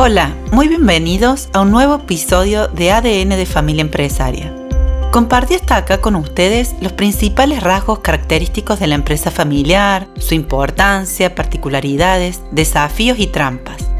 Hola, 0.00 0.32
muy 0.52 0.68
bienvenidos 0.68 1.48
a 1.52 1.62
un 1.62 1.72
nuevo 1.72 1.96
episodio 1.96 2.68
de 2.68 2.92
ADN 2.92 3.30
de 3.30 3.46
Familia 3.46 3.82
Empresaria. 3.82 4.54
Compartí 5.10 5.54
hasta 5.54 5.76
acá 5.76 6.00
con 6.00 6.14
ustedes 6.14 6.76
los 6.80 6.92
principales 6.92 7.64
rasgos 7.64 7.98
característicos 7.98 8.78
de 8.78 8.86
la 8.86 8.94
empresa 8.94 9.32
familiar, 9.32 10.06
su 10.16 10.36
importancia, 10.36 11.34
particularidades, 11.34 12.42
desafíos 12.52 13.18
y 13.18 13.26
trampas. 13.26 13.90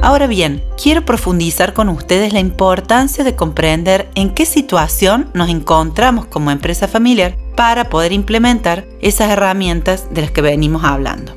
Ahora 0.00 0.26
bien, 0.26 0.64
quiero 0.82 1.04
profundizar 1.04 1.74
con 1.74 1.90
ustedes 1.90 2.32
la 2.32 2.40
importancia 2.40 3.22
de 3.22 3.36
comprender 3.36 4.08
en 4.14 4.32
qué 4.32 4.46
situación 4.46 5.28
nos 5.34 5.50
encontramos 5.50 6.24
como 6.24 6.50
empresa 6.50 6.88
familiar 6.88 7.36
para 7.56 7.90
poder 7.90 8.12
implementar 8.12 8.86
esas 9.02 9.30
herramientas 9.30 10.06
de 10.14 10.22
las 10.22 10.30
que 10.30 10.40
venimos 10.40 10.82
hablando. 10.82 11.36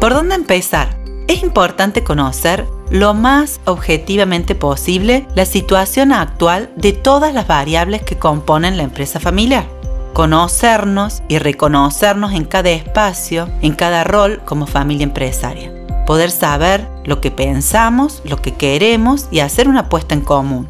¿Por 0.00 0.14
dónde 0.14 0.34
empezar? 0.34 0.98
Es 1.28 1.44
importante 1.44 2.02
conocer 2.02 2.66
lo 2.90 3.14
más 3.14 3.60
objetivamente 3.66 4.54
posible 4.54 5.26
la 5.34 5.44
situación 5.44 6.12
actual 6.12 6.70
de 6.76 6.92
todas 6.92 7.34
las 7.34 7.46
variables 7.46 8.02
que 8.02 8.18
componen 8.18 8.76
la 8.76 8.82
empresa 8.82 9.20
familiar. 9.20 9.66
Conocernos 10.14 11.22
y 11.28 11.38
reconocernos 11.38 12.32
en 12.32 12.44
cada 12.44 12.70
espacio, 12.70 13.48
en 13.62 13.74
cada 13.74 14.04
rol 14.04 14.40
como 14.44 14.66
familia 14.66 15.04
empresaria. 15.04 15.72
Poder 16.06 16.30
saber 16.30 16.88
lo 17.04 17.20
que 17.20 17.30
pensamos, 17.30 18.22
lo 18.24 18.38
que 18.38 18.54
queremos 18.54 19.28
y 19.30 19.40
hacer 19.40 19.68
una 19.68 19.80
apuesta 19.80 20.14
en 20.14 20.22
común. 20.22 20.66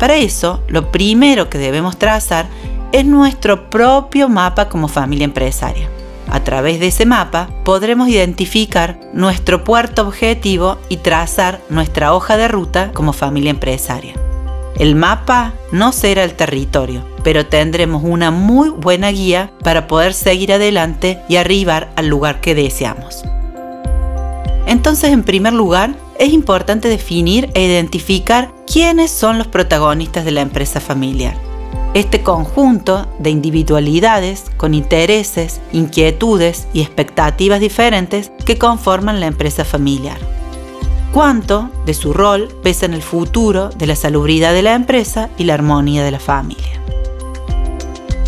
Para 0.00 0.16
eso, 0.16 0.62
lo 0.66 0.90
primero 0.90 1.48
que 1.48 1.58
debemos 1.58 1.96
trazar 1.96 2.46
es 2.90 3.04
nuestro 3.04 3.70
propio 3.70 4.28
mapa 4.28 4.68
como 4.68 4.88
familia 4.88 5.24
empresaria. 5.24 5.88
A 6.34 6.42
través 6.42 6.80
de 6.80 6.88
ese 6.88 7.06
mapa 7.06 7.48
podremos 7.62 8.08
identificar 8.08 8.98
nuestro 9.12 9.62
puerto 9.62 10.02
objetivo 10.02 10.78
y 10.88 10.96
trazar 10.96 11.60
nuestra 11.68 12.12
hoja 12.12 12.36
de 12.36 12.48
ruta 12.48 12.90
como 12.92 13.12
familia 13.12 13.50
empresaria. 13.50 14.14
El 14.76 14.96
mapa 14.96 15.54
no 15.70 15.92
será 15.92 16.24
el 16.24 16.34
territorio, 16.34 17.04
pero 17.22 17.46
tendremos 17.46 18.02
una 18.02 18.32
muy 18.32 18.70
buena 18.70 19.12
guía 19.12 19.52
para 19.62 19.86
poder 19.86 20.12
seguir 20.12 20.52
adelante 20.52 21.20
y 21.28 21.36
arribar 21.36 21.92
al 21.94 22.08
lugar 22.08 22.40
que 22.40 22.56
deseamos. 22.56 23.22
Entonces, 24.66 25.12
en 25.12 25.22
primer 25.22 25.52
lugar, 25.52 25.94
es 26.18 26.32
importante 26.32 26.88
definir 26.88 27.48
e 27.54 27.64
identificar 27.64 28.52
quiénes 28.66 29.12
son 29.12 29.38
los 29.38 29.46
protagonistas 29.46 30.24
de 30.24 30.32
la 30.32 30.40
empresa 30.40 30.80
familiar 30.80 31.53
este 31.94 32.24
conjunto 32.24 33.06
de 33.20 33.30
individualidades 33.30 34.46
con 34.56 34.74
intereses, 34.74 35.60
inquietudes 35.72 36.66
y 36.72 36.82
expectativas 36.82 37.60
diferentes 37.60 38.32
que 38.44 38.58
conforman 38.58 39.20
la 39.20 39.26
empresa 39.26 39.64
familiar. 39.64 40.18
¿Cuánto 41.12 41.70
de 41.86 41.94
su 41.94 42.12
rol 42.12 42.48
pesa 42.64 42.86
en 42.86 42.94
el 42.94 43.02
futuro 43.02 43.68
de 43.68 43.86
la 43.86 43.94
salubridad 43.94 44.52
de 44.52 44.62
la 44.62 44.74
empresa 44.74 45.30
y 45.38 45.44
la 45.44 45.54
armonía 45.54 46.02
de 46.02 46.10
la 46.10 46.18
familia? 46.18 46.80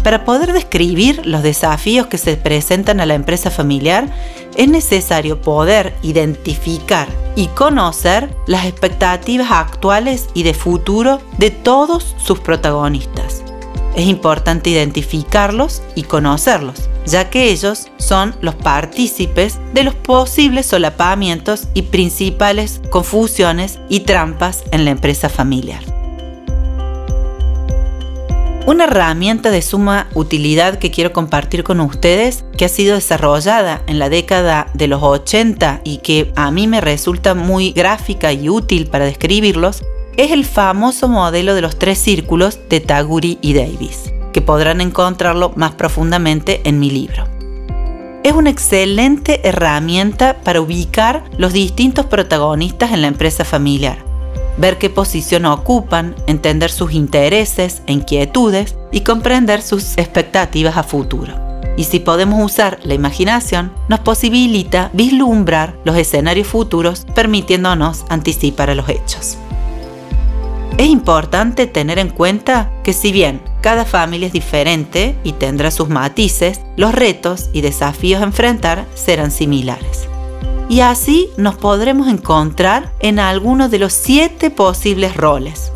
Para 0.04 0.24
poder 0.24 0.52
describir 0.52 1.26
los 1.26 1.42
desafíos 1.42 2.06
que 2.06 2.18
se 2.18 2.36
presentan 2.36 3.00
a 3.00 3.06
la 3.06 3.14
empresa 3.14 3.50
familiar, 3.50 4.08
es 4.56 4.68
necesario 4.68 5.40
poder 5.40 5.96
identificar 6.02 7.08
y 7.34 7.48
conocer 7.48 8.32
las 8.46 8.66
expectativas 8.66 9.50
actuales 9.50 10.28
y 10.32 10.44
de 10.44 10.54
futuro 10.54 11.20
de 11.38 11.50
todos 11.50 12.14
sus 12.18 12.38
protagonistas 12.38 13.35
es 13.96 14.06
importante 14.06 14.70
identificarlos 14.70 15.82
y 15.94 16.04
conocerlos, 16.04 16.88
ya 17.06 17.30
que 17.30 17.50
ellos 17.50 17.88
son 17.96 18.36
los 18.42 18.54
partícipes 18.54 19.58
de 19.72 19.84
los 19.84 19.94
posibles 19.94 20.66
solapamientos 20.66 21.68
y 21.74 21.82
principales 21.82 22.80
confusiones 22.90 23.80
y 23.88 24.00
trampas 24.00 24.64
en 24.70 24.84
la 24.84 24.90
empresa 24.92 25.28
familiar. 25.30 25.82
Una 28.66 28.84
herramienta 28.84 29.52
de 29.52 29.62
suma 29.62 30.08
utilidad 30.12 30.78
que 30.78 30.90
quiero 30.90 31.12
compartir 31.12 31.62
con 31.62 31.80
ustedes, 31.80 32.44
que 32.58 32.64
ha 32.64 32.68
sido 32.68 32.96
desarrollada 32.96 33.82
en 33.86 34.00
la 34.00 34.08
década 34.08 34.66
de 34.74 34.88
los 34.88 35.02
80 35.02 35.82
y 35.84 35.98
que 35.98 36.32
a 36.34 36.50
mí 36.50 36.66
me 36.66 36.80
resulta 36.80 37.34
muy 37.34 37.70
gráfica 37.70 38.32
y 38.32 38.48
útil 38.48 38.88
para 38.88 39.04
describirlos, 39.04 39.84
es 40.16 40.32
el 40.32 40.44
famoso 40.44 41.08
modelo 41.08 41.54
de 41.54 41.60
los 41.60 41.78
tres 41.78 41.98
círculos 41.98 42.58
de 42.68 42.80
Taguri 42.80 43.38
y 43.42 43.52
Davis, 43.54 44.12
que 44.32 44.40
podrán 44.40 44.80
encontrarlo 44.80 45.52
más 45.56 45.72
profundamente 45.72 46.62
en 46.64 46.80
mi 46.80 46.90
libro. 46.90 47.26
Es 48.22 48.32
una 48.32 48.50
excelente 48.50 49.46
herramienta 49.46 50.38
para 50.42 50.60
ubicar 50.60 51.24
los 51.38 51.52
distintos 51.52 52.06
protagonistas 52.06 52.92
en 52.92 53.02
la 53.02 53.08
empresa 53.08 53.44
familiar, 53.44 53.98
ver 54.56 54.78
qué 54.78 54.90
posición 54.90 55.44
ocupan, 55.44 56.16
entender 56.26 56.70
sus 56.70 56.92
intereses 56.92 57.82
e 57.86 57.92
inquietudes 57.92 58.74
y 58.90 59.02
comprender 59.02 59.62
sus 59.62 59.96
expectativas 59.98 60.76
a 60.76 60.82
futuro. 60.82 61.34
Y 61.76 61.84
si 61.84 62.00
podemos 62.00 62.42
usar 62.42 62.78
la 62.84 62.94
imaginación, 62.94 63.70
nos 63.88 64.00
posibilita 64.00 64.90
vislumbrar 64.94 65.76
los 65.84 65.96
escenarios 65.96 66.48
futuros 66.48 67.06
permitiéndonos 67.14 68.06
anticipar 68.08 68.70
a 68.70 68.74
los 68.74 68.88
hechos. 68.88 69.36
Es 70.78 70.88
importante 70.88 71.66
tener 71.66 71.98
en 71.98 72.10
cuenta 72.10 72.70
que 72.84 72.92
si 72.92 73.12
bien 73.12 73.40
cada 73.62 73.84
familia 73.84 74.26
es 74.26 74.32
diferente 74.32 75.16
y 75.24 75.32
tendrá 75.32 75.70
sus 75.70 75.88
matices, 75.88 76.60
los 76.76 76.94
retos 76.94 77.48
y 77.52 77.62
desafíos 77.62 78.20
a 78.20 78.24
enfrentar 78.24 78.86
serán 78.94 79.30
similares. 79.30 80.08
Y 80.68 80.80
así 80.80 81.30
nos 81.36 81.56
podremos 81.56 82.08
encontrar 82.08 82.92
en 83.00 83.18
alguno 83.18 83.68
de 83.68 83.78
los 83.78 83.92
siete 83.92 84.50
posibles 84.50 85.16
roles. 85.16 85.72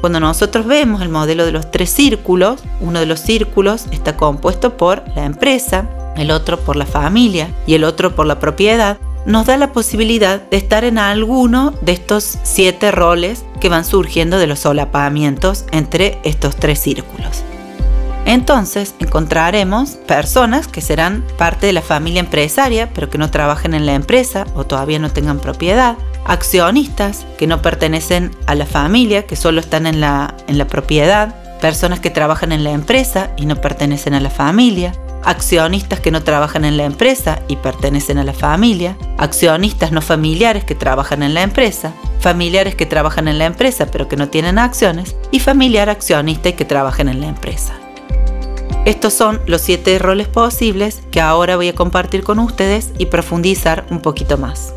Cuando 0.00 0.18
nosotros 0.18 0.66
vemos 0.66 1.02
el 1.02 1.10
modelo 1.10 1.44
de 1.44 1.52
los 1.52 1.70
tres 1.70 1.90
círculos, 1.90 2.62
uno 2.80 3.00
de 3.00 3.06
los 3.06 3.20
círculos 3.20 3.84
está 3.90 4.16
compuesto 4.16 4.76
por 4.76 5.04
la 5.14 5.26
empresa, 5.26 5.88
el 6.16 6.30
otro 6.30 6.58
por 6.58 6.76
la 6.76 6.86
familia 6.86 7.54
y 7.66 7.74
el 7.74 7.84
otro 7.84 8.16
por 8.16 8.26
la 8.26 8.40
propiedad, 8.40 8.98
nos 9.26 9.46
da 9.46 9.58
la 9.58 9.72
posibilidad 9.72 10.40
de 10.40 10.56
estar 10.56 10.84
en 10.84 10.96
alguno 10.96 11.74
de 11.82 11.92
estos 11.92 12.38
siete 12.42 12.90
roles 12.90 13.44
que 13.60 13.68
van 13.68 13.84
surgiendo 13.84 14.38
de 14.38 14.46
los 14.46 14.60
solapamientos 14.60 15.66
entre 15.70 16.18
estos 16.24 16.56
tres 16.56 16.80
círculos. 16.80 17.44
Entonces 18.26 18.94
encontraremos 18.98 19.90
personas 19.90 20.68
que 20.68 20.80
serán 20.80 21.24
parte 21.38 21.66
de 21.66 21.72
la 21.72 21.82
familia 21.82 22.20
empresaria, 22.20 22.90
pero 22.92 23.08
que 23.08 23.18
no 23.18 23.30
trabajen 23.30 23.74
en 23.74 23.86
la 23.86 23.94
empresa 23.94 24.46
o 24.54 24.64
todavía 24.64 24.98
no 24.98 25.10
tengan 25.10 25.40
propiedad. 25.40 25.96
Accionistas 26.24 27.26
que 27.38 27.46
no 27.46 27.62
pertenecen 27.62 28.30
a 28.46 28.54
la 28.54 28.66
familia, 28.66 29.26
que 29.26 29.36
solo 29.36 29.60
están 29.60 29.86
en 29.86 30.00
la, 30.00 30.34
en 30.48 30.58
la 30.58 30.66
propiedad. 30.66 31.34
Personas 31.60 32.00
que 32.00 32.10
trabajan 32.10 32.52
en 32.52 32.62
la 32.62 32.70
empresa 32.70 33.30
y 33.36 33.46
no 33.46 33.56
pertenecen 33.56 34.14
a 34.14 34.20
la 34.20 34.30
familia 34.30 34.92
accionistas 35.24 36.00
que 36.00 36.10
no 36.10 36.22
trabajan 36.22 36.64
en 36.64 36.76
la 36.76 36.84
empresa 36.84 37.40
y 37.48 37.56
pertenecen 37.56 38.18
a 38.18 38.24
la 38.24 38.32
familia, 38.32 38.96
accionistas 39.18 39.92
no 39.92 40.00
familiares 40.00 40.64
que 40.64 40.74
trabajan 40.74 41.22
en 41.22 41.34
la 41.34 41.42
empresa, 41.42 41.92
familiares 42.20 42.74
que 42.74 42.86
trabajan 42.86 43.28
en 43.28 43.38
la 43.38 43.46
empresa 43.46 43.86
pero 43.86 44.08
que 44.08 44.16
no 44.16 44.28
tienen 44.28 44.58
acciones 44.58 45.16
y 45.30 45.40
familiar 45.40 45.88
accionista 45.88 46.50
y 46.50 46.52
que 46.52 46.64
trabajan 46.64 47.08
en 47.08 47.20
la 47.20 47.28
empresa. 47.28 47.74
Estos 48.84 49.12
son 49.12 49.40
los 49.46 49.60
siete 49.60 49.98
roles 49.98 50.28
posibles 50.28 51.02
que 51.10 51.20
ahora 51.20 51.56
voy 51.56 51.68
a 51.68 51.74
compartir 51.74 52.22
con 52.22 52.38
ustedes 52.38 52.92
y 52.98 53.06
profundizar 53.06 53.86
un 53.90 54.00
poquito 54.00 54.38
más. 54.38 54.72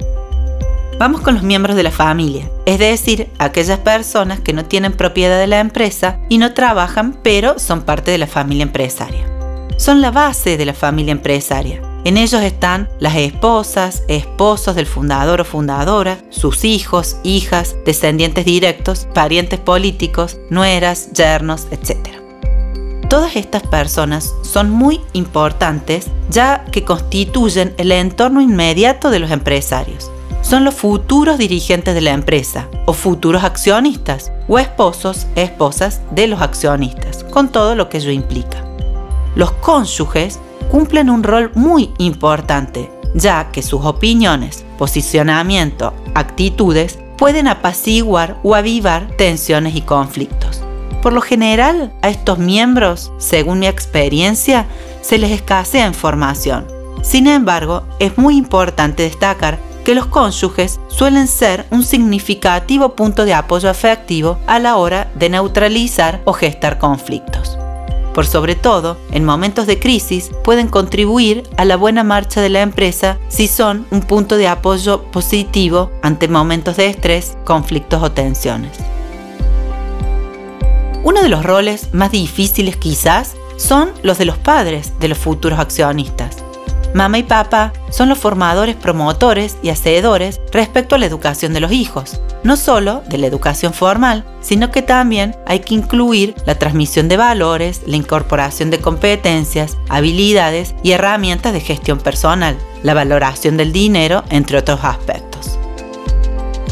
Vamos 1.00 1.22
con 1.22 1.36
los 1.36 1.44
miembros 1.44 1.76
de 1.76 1.84
la 1.84 1.92
familia, 1.92 2.50
es 2.66 2.80
decir, 2.80 3.30
aquellas 3.40 3.80
personas 3.80 4.40
que 4.40 4.54
no 4.54 4.66
tienen 4.66 4.94
propiedad 4.94 5.40
de 5.40 5.48
la 5.48 5.60
empresa 5.60 6.20
y 6.30 6.38
no 6.38 6.54
trabajan 6.54 7.18
pero 7.24 7.60
son 7.60 7.82
parte 7.82 8.12
de 8.12 8.18
la 8.18 8.28
familia 8.28 8.64
empresaria 8.64 9.34
son 9.78 10.02
la 10.02 10.12
base 10.12 10.58
de 10.58 10.66
la 10.66 10.74
familia 10.74 11.12
empresaria. 11.12 11.82
En 12.06 12.18
ellos 12.18 12.42
están 12.42 12.90
las 13.00 13.16
esposas, 13.16 14.04
esposos 14.10 14.76
del 14.76 14.88
fundador 14.88 15.40
o 15.40 15.46
fundadora, 15.46 16.18
sus 16.30 16.66
hijos, 16.66 17.16
hijas, 17.24 17.78
descendientes 17.86 18.44
directos, 18.44 19.08
parientes 19.14 19.60
políticos, 19.60 20.38
nueras, 20.50 21.14
yernos, 21.14 21.68
etc. 21.72 22.10
Todas 23.10 23.38
estas 23.38 23.64
personas 23.64 24.34
son 24.42 24.70
muy 24.70 25.00
importantes 25.14 26.08
ya 26.30 26.66
que 26.72 26.84
constituyen 26.84 27.74
el 27.78 27.92
entorno 27.94 28.42
inmediato 28.42 29.10
de 29.10 29.20
los 29.20 29.32
empresarios. 29.32 30.12
Son 30.42 30.66
los 30.66 30.74
futuros 30.74 31.38
dirigentes 31.38 31.96
de 31.96 32.02
la 32.02 32.12
empresa 32.12 32.68
o 32.86 32.92
futuros 32.92 33.46
accionistas 33.46 34.30
o 34.50 34.60
esposos, 34.60 35.28
esposas 35.36 36.02
de 36.12 36.28
los 36.28 36.42
accionistas, 36.42 37.24
con 37.24 37.50
todo 37.50 37.76
lo 37.76 37.88
que 37.88 38.00
ello 38.00 38.12
implica 38.12 38.64
los 39.36 39.52
cónyuges 39.52 40.40
cumplen 40.74 41.12
un 41.12 41.22
rol 41.22 41.52
muy 41.54 41.92
importante, 42.00 42.90
ya 43.14 43.52
que 43.52 43.62
sus 43.62 43.86
opiniones, 43.86 44.66
posicionamiento, 44.80 45.94
actitudes 46.16 46.98
pueden 47.16 47.48
apaciguar 47.48 48.40
o 48.42 48.56
avivar 48.56 49.16
tensiones 49.16 49.76
y 49.76 49.82
conflictos. 49.82 50.64
Por 51.04 51.14
lo 51.14 51.22
general, 51.22 51.94
a 52.02 52.10
estos 52.10 52.40
miembros, 52.40 53.12
según 53.20 53.60
mi 53.60 53.68
experiencia, 53.68 54.66
se 55.02 55.20
les 55.20 55.30
escasea 55.30 55.86
información. 55.86 56.66
Sin 57.04 57.28
embargo, 57.28 57.84
es 58.00 58.18
muy 58.18 58.36
importante 58.36 59.04
destacar 59.04 59.60
que 59.86 59.94
los 59.94 60.08
cónyuges 60.08 60.80
suelen 60.88 61.28
ser 61.28 61.68
un 61.70 61.84
significativo 61.84 62.96
punto 62.96 63.26
de 63.26 63.36
apoyo 63.36 63.70
afectivo 63.70 64.40
a 64.48 64.58
la 64.58 64.78
hora 64.78 65.12
de 65.14 65.30
neutralizar 65.30 66.24
o 66.26 66.34
gestar 66.34 66.80
conflictos. 66.80 67.60
Por 68.14 68.28
sobre 68.28 68.56
todo, 68.56 68.98
en 69.12 69.26
momentos 69.26 69.66
de 69.66 69.80
crisis 69.80 70.30
pueden 70.44 70.68
contribuir 70.68 71.44
a 71.58 71.66
la 71.66 71.78
buena 71.78 72.04
marcha 72.04 72.42
de 72.42 72.50
la 72.50 72.62
empresa 72.62 73.18
si 73.28 73.48
son 73.48 73.88
un 73.90 74.02
punto 74.02 74.38
de 74.38 74.48
apoyo 74.48 75.04
positivo 75.12 75.92
ante 76.04 76.28
momentos 76.28 76.78
de 76.78 76.88
estrés, 76.88 77.38
conflictos 77.44 78.04
o 78.04 78.12
tensiones. 78.12 78.78
Uno 81.04 81.22
de 81.22 81.30
los 81.30 81.44
roles 81.44 81.94
más 81.94 82.12
difíciles 82.12 82.78
quizás 82.78 83.36
son 83.58 83.92
los 84.04 84.18
de 84.18 84.26
los 84.26 84.38
padres 84.38 84.94
de 85.00 85.08
los 85.08 85.18
futuros 85.18 85.60
accionistas. 85.60 86.43
Mamá 86.94 87.18
y 87.18 87.24
papá 87.24 87.74
son 87.90 88.10
los 88.10 88.20
formadores, 88.20 88.76
promotores 88.76 89.58
y 89.64 89.70
hacedores 89.70 90.40
respecto 90.52 90.96
a 90.96 90.98
la 91.00 91.08
educación 91.08 91.54
de 91.54 91.60
los 91.60 91.72
hijos, 91.72 92.22
no 92.44 92.56
solo 92.56 93.02
de 93.08 93.18
la 93.18 93.28
educación 93.28 93.74
formal, 93.74 94.24
sino 94.42 94.70
que 94.70 94.84
también 94.84 95.36
hay 95.48 95.62
que 95.62 95.74
incluir 95.74 96.36
la 96.46 96.60
transmisión 96.60 97.08
de 97.08 97.18
valores, 97.18 97.82
la 97.88 97.96
incorporación 97.96 98.70
de 98.70 98.80
competencias, 98.80 99.78
habilidades 99.90 100.76
y 100.84 100.92
herramientas 100.92 101.54
de 101.54 101.62
gestión 101.62 102.00
personal, 102.00 102.58
la 102.84 102.94
valoración 102.94 103.58
del 103.58 103.74
dinero, 103.74 104.24
entre 104.30 104.60
otros 104.60 104.84
aspectos. 104.84 105.58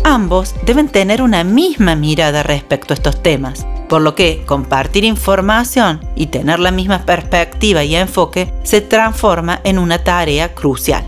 Ambos 0.03 0.55
deben 0.65 0.89
tener 0.89 1.21
una 1.21 1.43
misma 1.43 1.95
mirada 1.95 2.43
respecto 2.43 2.93
a 2.93 2.95
estos 2.95 3.21
temas, 3.23 3.65
por 3.91 4.01
lo 4.01 4.15
que 4.15 4.43
compartir 4.45 5.03
información 5.03 5.99
y 6.15 6.27
tener 6.27 6.59
la 6.59 6.71
misma 6.71 7.05
perspectiva 7.05 7.83
y 7.83 7.97
enfoque 7.97 8.53
se 8.63 8.79
transforma 8.79 9.59
en 9.65 9.77
una 9.77 10.01
tarea 10.01 10.55
crucial. 10.55 11.03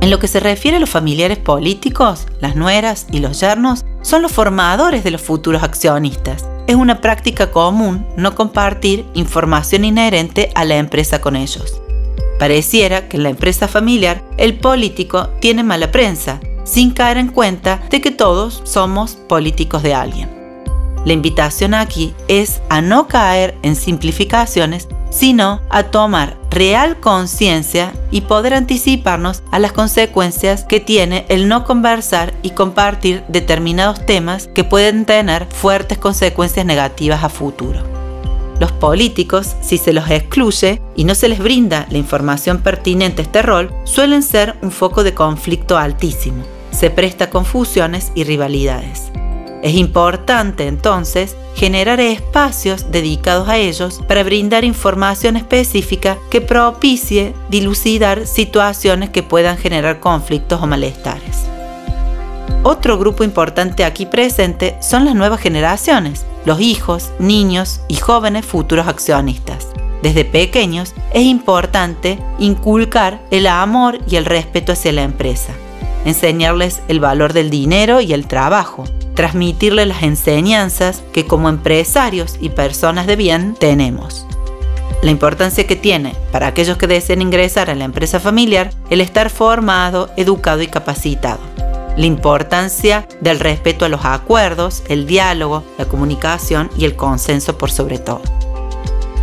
En 0.00 0.08
lo 0.08 0.18
que 0.20 0.26
se 0.26 0.40
refiere 0.40 0.78
a 0.78 0.80
los 0.80 0.88
familiares 0.88 1.36
políticos, 1.36 2.26
las 2.40 2.56
nueras 2.56 3.06
y 3.12 3.18
los 3.18 3.40
yernos 3.40 3.84
son 4.00 4.22
los 4.22 4.32
formadores 4.32 5.04
de 5.04 5.10
los 5.10 5.20
futuros 5.20 5.62
accionistas. 5.62 6.48
Es 6.66 6.76
una 6.76 7.02
práctica 7.02 7.50
común 7.50 8.06
no 8.16 8.34
compartir 8.34 9.04
información 9.12 9.84
inherente 9.84 10.50
a 10.54 10.64
la 10.64 10.78
empresa 10.78 11.20
con 11.20 11.36
ellos. 11.36 11.82
Pareciera 12.38 13.06
que 13.06 13.18
en 13.18 13.24
la 13.24 13.28
empresa 13.28 13.68
familiar 13.68 14.24
el 14.38 14.54
político 14.54 15.28
tiene 15.40 15.62
mala 15.62 15.92
prensa, 15.92 16.40
sin 16.64 16.90
caer 16.90 17.18
en 17.18 17.28
cuenta 17.28 17.82
de 17.90 18.00
que 18.00 18.12
todos 18.12 18.62
somos 18.64 19.16
políticos 19.28 19.82
de 19.82 19.92
alguien. 19.92 20.37
La 21.04 21.12
invitación 21.12 21.74
aquí 21.74 22.14
es 22.28 22.60
a 22.68 22.80
no 22.80 23.08
caer 23.08 23.56
en 23.62 23.76
simplificaciones, 23.76 24.88
sino 25.10 25.60
a 25.70 25.84
tomar 25.84 26.36
real 26.50 26.98
conciencia 27.00 27.92
y 28.10 28.22
poder 28.22 28.54
anticiparnos 28.54 29.42
a 29.50 29.58
las 29.58 29.72
consecuencias 29.72 30.64
que 30.64 30.80
tiene 30.80 31.24
el 31.28 31.48
no 31.48 31.64
conversar 31.64 32.34
y 32.42 32.50
compartir 32.50 33.22
determinados 33.28 34.04
temas 34.04 34.48
que 34.48 34.64
pueden 34.64 35.04
tener 35.04 35.46
fuertes 35.46 35.98
consecuencias 35.98 36.66
negativas 36.66 37.22
a 37.24 37.28
futuro. 37.28 37.82
Los 38.60 38.72
políticos, 38.72 39.54
si 39.62 39.78
se 39.78 39.92
los 39.92 40.10
excluye 40.10 40.82
y 40.96 41.04
no 41.04 41.14
se 41.14 41.28
les 41.28 41.38
brinda 41.38 41.86
la 41.90 41.98
información 41.98 42.58
pertinente 42.58 43.22
a 43.22 43.24
este 43.24 43.42
rol, 43.42 43.72
suelen 43.84 44.22
ser 44.22 44.56
un 44.62 44.72
foco 44.72 45.04
de 45.04 45.14
conflicto 45.14 45.78
altísimo. 45.78 46.42
Se 46.72 46.90
presta 46.90 47.30
confusiones 47.30 48.10
y 48.16 48.24
rivalidades. 48.24 49.12
Es 49.62 49.74
importante 49.74 50.68
entonces 50.68 51.36
generar 51.56 52.00
espacios 52.00 52.92
dedicados 52.92 53.48
a 53.48 53.56
ellos 53.56 54.00
para 54.06 54.22
brindar 54.22 54.64
información 54.64 55.36
específica 55.36 56.16
que 56.30 56.40
propicie 56.40 57.34
dilucidar 57.48 58.26
situaciones 58.26 59.10
que 59.10 59.24
puedan 59.24 59.58
generar 59.58 59.98
conflictos 59.98 60.62
o 60.62 60.66
malestares. 60.66 61.46
Otro 62.62 62.98
grupo 62.98 63.24
importante 63.24 63.84
aquí 63.84 64.06
presente 64.06 64.76
son 64.80 65.04
las 65.04 65.14
nuevas 65.14 65.40
generaciones, 65.40 66.24
los 66.44 66.60
hijos, 66.60 67.10
niños 67.18 67.80
y 67.88 67.96
jóvenes 67.96 68.46
futuros 68.46 68.86
accionistas. 68.86 69.68
Desde 70.02 70.24
pequeños 70.24 70.94
es 71.12 71.22
importante 71.22 72.18
inculcar 72.38 73.20
el 73.30 73.48
amor 73.48 73.98
y 74.08 74.16
el 74.16 74.24
respeto 74.24 74.72
hacia 74.72 74.92
la 74.92 75.02
empresa, 75.02 75.52
enseñarles 76.08 76.82
el 76.88 77.00
valor 77.00 77.32
del 77.32 77.50
dinero 77.50 78.00
y 78.00 78.12
el 78.12 78.26
trabajo, 78.26 78.84
transmitirle 79.14 79.86
las 79.86 80.02
enseñanzas 80.02 81.02
que 81.12 81.26
como 81.26 81.48
empresarios 81.48 82.36
y 82.40 82.50
personas 82.50 83.06
de 83.06 83.16
bien 83.16 83.54
tenemos. 83.58 84.26
La 85.02 85.10
importancia 85.10 85.66
que 85.66 85.76
tiene 85.76 86.14
para 86.32 86.48
aquellos 86.48 86.76
que 86.76 86.88
deseen 86.88 87.22
ingresar 87.22 87.70
a 87.70 87.74
la 87.74 87.84
empresa 87.84 88.18
familiar 88.18 88.70
el 88.90 89.00
estar 89.00 89.30
formado, 89.30 90.10
educado 90.16 90.62
y 90.62 90.66
capacitado. 90.66 91.40
La 91.96 92.06
importancia 92.06 93.06
del 93.20 93.40
respeto 93.40 93.84
a 93.84 93.88
los 93.88 94.04
acuerdos, 94.04 94.82
el 94.88 95.06
diálogo, 95.06 95.64
la 95.78 95.86
comunicación 95.86 96.70
y 96.76 96.84
el 96.84 96.96
consenso 96.96 97.58
por 97.58 97.70
sobre 97.70 97.98
todo. 97.98 98.22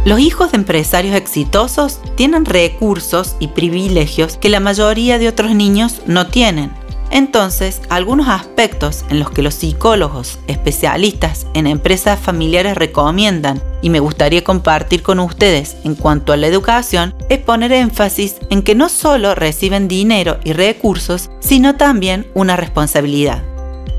Los 0.06 0.19
hijos 0.19 0.52
de 0.52 0.57
empresarios 0.57 1.16
exitosos 1.16 2.00
tienen 2.16 2.46
recursos 2.46 3.36
y 3.40 3.50
privilegios 3.50 4.38
que 4.38 4.50
la 4.50 4.62
mayoría 4.62 5.19
de 5.19 5.28
otros 5.28 5.54
niños 5.54 6.02
no 6.06 6.28
tienen 6.28 6.72
entonces, 7.12 7.81
algunos 7.90 8.28
aspectos 8.28 9.06
en 9.10 9.19
los 9.19 9.30
que 9.30 9.42
los 9.42 9.56
psicólogos 9.56 10.40
especialistas 10.48 11.48
en 11.54 11.68
empresas 11.68 12.19
familiares 12.19 12.75
recomiendan 12.75 13.62
y 13.81 13.90
me 13.90 14.00
gustaría 14.02 14.44
compartir 14.44 15.04
con 15.04 15.19
ustedes 15.19 15.78
en 15.84 15.96
cuanto 15.96 16.34
a 16.34 16.38
la 16.38 16.48
educación 16.48 17.16
es 17.30 17.40
poner 17.40 17.72
énfasis 17.72 18.36
en 18.50 18.63
que 18.63 18.75
no 18.75 18.90
solo 18.90 19.34
reciben 19.36 19.88
dinero 19.88 20.40
y 20.44 20.54
recursos, 20.54 21.30
sino 21.40 21.75
también 21.75 22.28
una 22.34 22.57
responsabilidad. 22.57 23.55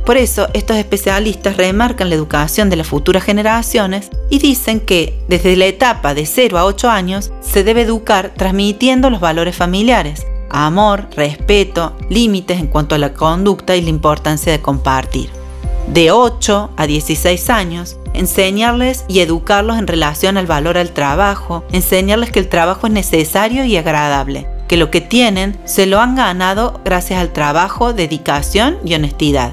Por 0.07 0.17
eso, 0.17 0.49
estos 0.55 0.77
especialistas 0.77 1.57
remarcan 1.57 2.09
la 2.09 2.15
educación 2.15 2.71
de 2.71 2.77
las 2.77 2.87
futuras 2.87 3.25
generaciones 3.25 4.11
y 4.31 4.39
dicen 4.39 4.79
que 4.79 5.19
desde 5.29 5.57
la 5.57 5.67
etapa 5.67 6.15
de 6.15 6.27
0 6.27 6.59
a 6.59 6.65
8 6.65 6.89
años 6.89 7.33
se 7.41 7.65
debe 7.65 7.83
educar 7.83 8.33
transmitiendo 8.37 9.11
los 9.11 9.21
valores 9.21 9.57
familiares, 9.57 10.25
amor, 10.49 11.09
respeto, 11.17 11.97
límites 12.09 12.61
en 12.61 12.69
cuanto 12.69 12.95
a 12.95 12.99
la 12.99 13.15
conducta 13.15 13.75
y 13.75 13.83
la 13.83 13.91
importancia 13.91 14.53
de 14.53 14.63
compartir. 14.63 15.29
De 15.89 16.11
8 16.13 16.71
a 16.77 16.87
16 16.87 17.51
años, 17.51 17.97
enseñarles 18.15 19.05
y 19.09 19.21
educarlos 19.21 19.79
en 19.79 19.87
relación 19.87 20.37
al 20.37 20.47
valor 20.47 20.79
al 20.79 20.91
trabajo, 20.91 21.65
enseñarles 21.73 22.31
que 22.31 22.41
el 22.41 22.49
trabajo 22.49 22.87
es 22.87 22.93
necesario 22.93 23.65
y 23.65 23.77
agradable, 23.77 24.49
que 24.69 24.77
lo 24.77 24.91
que 24.91 25.01
tienen 25.01 25.59
se 25.65 25.87
lo 25.87 26.01
han 26.01 26.17
ganado 26.17 26.81
gracias 26.85 27.21
al 27.21 27.33
trabajo, 27.33 27.93
dedicación 27.93 28.79
y 28.85 28.95
honestidad. 28.95 29.53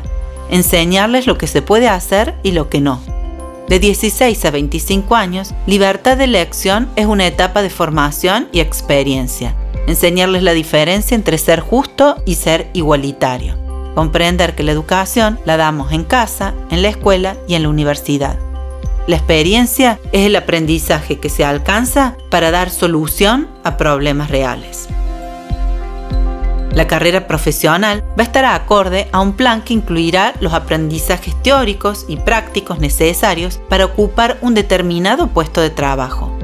Enseñarles 0.50 1.27
lo 1.27 1.38
que 1.38 1.47
se 1.47 1.62
puede 1.62 1.88
hacer 1.88 2.35
y 2.43 2.51
lo 2.51 2.69
que 2.69 2.81
no. 2.81 3.01
De 3.67 3.79
16 3.79 4.45
a 4.45 4.51
25 4.51 5.15
años, 5.15 5.53
libertad 5.65 6.17
de 6.17 6.25
elección 6.25 6.89
es 6.95 7.05
una 7.05 7.25
etapa 7.27 7.62
de 7.62 7.69
formación 7.69 8.50
y 8.51 8.59
experiencia 8.59 9.55
enseñarles 9.88 10.43
la 10.43 10.53
diferencia 10.53 11.15
entre 11.15 11.38
ser 11.38 11.59
justo 11.59 12.21
y 12.25 12.35
ser 12.35 12.69
igualitario, 12.73 13.57
comprender 13.95 14.55
que 14.55 14.63
la 14.63 14.71
educación 14.71 15.39
la 15.45 15.57
damos 15.57 15.91
en 15.91 16.03
casa, 16.03 16.53
en 16.69 16.81
la 16.81 16.89
escuela 16.89 17.38
y 17.47 17.55
en 17.55 17.63
la 17.63 17.69
universidad. 17.69 18.38
La 19.07 19.17
experiencia 19.17 20.00
es 20.13 20.27
el 20.27 20.35
aprendizaje 20.35 21.19
que 21.19 21.29
se 21.29 21.43
alcanza 21.43 22.15
para 22.29 22.51
dar 22.51 22.69
solución 22.69 23.50
a 23.63 23.75
problemas 23.75 24.29
reales. 24.29 24.88
La 26.74 26.88
carrera 26.88 27.27
profesional 27.27 28.03
va 28.18 28.24
a 28.24 28.24
estar 28.24 28.46
acorde 28.46 29.08
a 29.12 29.22
un 29.22 29.34
plan 29.34 29.62
que 29.62 29.74
incluirá 29.74 30.34
los 30.39 30.53
aprendizajes 30.53 31.39
teóricos 31.44 32.06
y 32.08 32.18
prácticos 32.18 32.80
necesarios 32.80 33.60
para 33.70 33.86
ocupar 33.86 34.39
un 34.42 34.56
determinado 34.56 35.27
puesto 35.27 35.62
de 35.62 35.70
trabajo. 35.70 36.36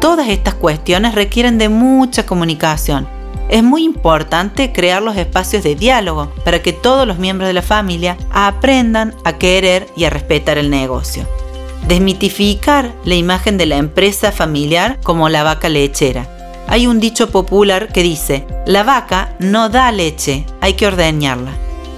Todas 0.00 0.28
estas 0.28 0.54
cuestiones 0.54 1.16
requieren 1.16 1.58
de 1.58 1.68
mucha 1.68 2.24
comunicación. 2.24 3.08
Es 3.48 3.64
muy 3.64 3.84
importante 3.84 4.72
crear 4.72 5.02
los 5.02 5.16
espacios 5.16 5.64
de 5.64 5.74
diálogo 5.74 6.32
para 6.44 6.62
que 6.62 6.72
todos 6.72 7.06
los 7.06 7.18
miembros 7.18 7.48
de 7.48 7.54
la 7.54 7.62
familia 7.62 8.16
aprendan 8.30 9.14
a 9.24 9.38
querer 9.38 9.88
y 9.96 10.04
a 10.04 10.10
respetar 10.10 10.56
el 10.56 10.70
negocio. 10.70 11.28
Desmitificar 11.88 12.92
la 13.04 13.16
imagen 13.16 13.58
de 13.58 13.66
la 13.66 13.76
empresa 13.76 14.30
familiar 14.30 15.00
como 15.02 15.28
la 15.28 15.42
vaca 15.42 15.68
lechera. 15.68 16.41
Hay 16.68 16.86
un 16.86 17.00
dicho 17.00 17.30
popular 17.30 17.88
que 17.92 18.02
dice, 18.02 18.46
la 18.66 18.82
vaca 18.82 19.34
no 19.38 19.68
da 19.68 19.92
leche, 19.92 20.46
hay 20.60 20.74
que 20.74 20.86
ordeñarla 20.86 21.52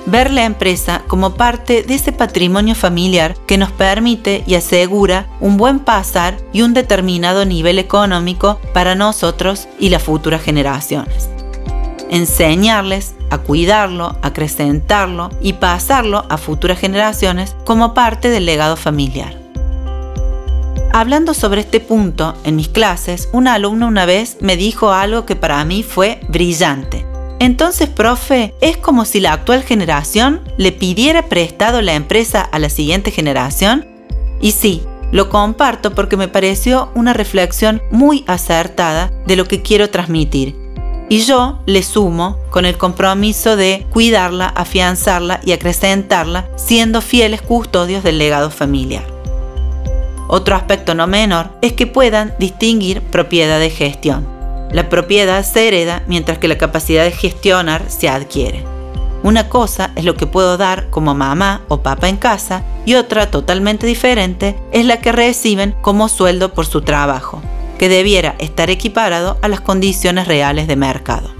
ver 0.06 0.30
la 0.30 0.44
empresa 0.44 1.02
como 1.06 1.34
parte 1.34 1.82
de 1.82 1.94
ese 1.94 2.12
patrimonio 2.12 2.74
familiar 2.74 3.36
que 3.46 3.58
nos 3.58 3.72
permite 3.72 4.44
y 4.46 4.54
asegura 4.54 5.26
un 5.40 5.56
buen 5.56 5.80
pasar 5.80 6.36
y 6.52 6.62
un 6.62 6.74
determinado 6.74 7.44
nivel 7.44 7.78
económico 7.78 8.60
para 8.72 8.94
nosotros 8.94 9.68
y 9.78 9.88
las 9.88 10.02
futuras 10.02 10.42
generaciones. 10.42 11.28
Enseñarles 12.10 13.14
a 13.30 13.38
cuidarlo, 13.38 14.16
acrecentarlo 14.22 15.30
y 15.40 15.54
pasarlo 15.54 16.24
a 16.28 16.36
futuras 16.36 16.78
generaciones 16.78 17.56
como 17.64 17.94
parte 17.94 18.28
del 18.28 18.46
legado 18.46 18.76
familiar. 18.76 19.43
Hablando 20.96 21.34
sobre 21.34 21.62
este 21.62 21.80
punto 21.80 22.36
en 22.44 22.54
mis 22.54 22.68
clases, 22.68 23.28
un 23.32 23.48
alumno 23.48 23.88
una 23.88 24.06
vez 24.06 24.36
me 24.38 24.56
dijo 24.56 24.92
algo 24.92 25.26
que 25.26 25.34
para 25.34 25.64
mí 25.64 25.82
fue 25.82 26.20
brillante 26.28 27.04
Entonces, 27.40 27.88
profe, 27.88 28.54
es 28.60 28.76
como 28.76 29.04
si 29.04 29.18
la 29.18 29.32
actual 29.32 29.64
generación 29.64 30.40
le 30.56 30.70
pidiera 30.70 31.28
prestado 31.28 31.82
la 31.82 31.94
empresa 31.94 32.42
a 32.42 32.60
la 32.60 32.68
siguiente 32.68 33.10
generación. 33.10 33.84
Y 34.40 34.52
sí, 34.52 34.82
lo 35.10 35.30
comparto 35.30 35.96
porque 35.96 36.16
me 36.16 36.28
pareció 36.28 36.92
una 36.94 37.12
reflexión 37.12 37.82
muy 37.90 38.22
acertada 38.28 39.10
de 39.26 39.34
lo 39.34 39.48
que 39.48 39.62
quiero 39.62 39.90
transmitir. 39.90 40.54
Y 41.08 41.22
yo 41.22 41.58
le 41.66 41.82
sumo 41.82 42.38
con 42.50 42.66
el 42.66 42.78
compromiso 42.78 43.56
de 43.56 43.84
cuidarla, 43.90 44.46
afianzarla 44.46 45.40
y 45.44 45.50
acrecentarla, 45.50 46.48
siendo 46.54 47.00
fieles 47.00 47.42
custodios 47.42 48.04
del 48.04 48.18
legado 48.18 48.52
familiar. 48.52 49.13
Otro 50.28 50.56
aspecto 50.56 50.94
no 50.94 51.06
menor 51.06 51.50
es 51.60 51.72
que 51.72 51.86
puedan 51.86 52.34
distinguir 52.38 53.02
propiedad 53.02 53.60
de 53.60 53.70
gestión. 53.70 54.26
La 54.70 54.88
propiedad 54.88 55.44
se 55.44 55.68
hereda 55.68 56.02
mientras 56.06 56.38
que 56.38 56.48
la 56.48 56.58
capacidad 56.58 57.04
de 57.04 57.12
gestionar 57.12 57.84
se 57.88 58.08
adquiere. 58.08 58.64
Una 59.22 59.48
cosa 59.48 59.92
es 59.96 60.04
lo 60.04 60.16
que 60.16 60.26
puedo 60.26 60.56
dar 60.58 60.90
como 60.90 61.14
mamá 61.14 61.62
o 61.68 61.82
papá 61.82 62.08
en 62.08 62.16
casa 62.16 62.62
y 62.84 62.94
otra 62.94 63.30
totalmente 63.30 63.86
diferente 63.86 64.58
es 64.72 64.84
la 64.84 64.98
que 64.98 65.12
reciben 65.12 65.74
como 65.80 66.08
sueldo 66.08 66.52
por 66.52 66.66
su 66.66 66.82
trabajo, 66.82 67.40
que 67.78 67.88
debiera 67.88 68.34
estar 68.38 68.68
equiparado 68.68 69.38
a 69.40 69.48
las 69.48 69.60
condiciones 69.60 70.28
reales 70.28 70.66
de 70.66 70.76
mercado. 70.76 71.30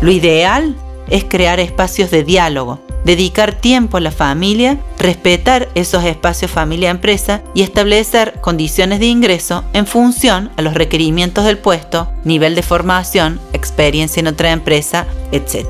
Lo 0.00 0.10
ideal 0.10 0.74
es 1.08 1.24
crear 1.24 1.60
espacios 1.60 2.10
de 2.10 2.24
diálogo, 2.24 2.80
dedicar 3.04 3.54
tiempo 3.54 3.96
a 3.96 4.00
la 4.00 4.10
familia, 4.10 4.78
respetar 4.98 5.68
esos 5.74 6.04
espacios 6.04 6.50
familia-empresa 6.50 7.42
y 7.54 7.62
establecer 7.62 8.40
condiciones 8.40 9.00
de 9.00 9.06
ingreso 9.06 9.64
en 9.72 9.86
función 9.86 10.50
a 10.56 10.62
los 10.62 10.74
requerimientos 10.74 11.44
del 11.44 11.58
puesto, 11.58 12.12
nivel 12.24 12.54
de 12.54 12.62
formación, 12.62 13.40
experiencia 13.52 14.20
en 14.20 14.28
otra 14.28 14.52
empresa, 14.52 15.06
etc. 15.32 15.66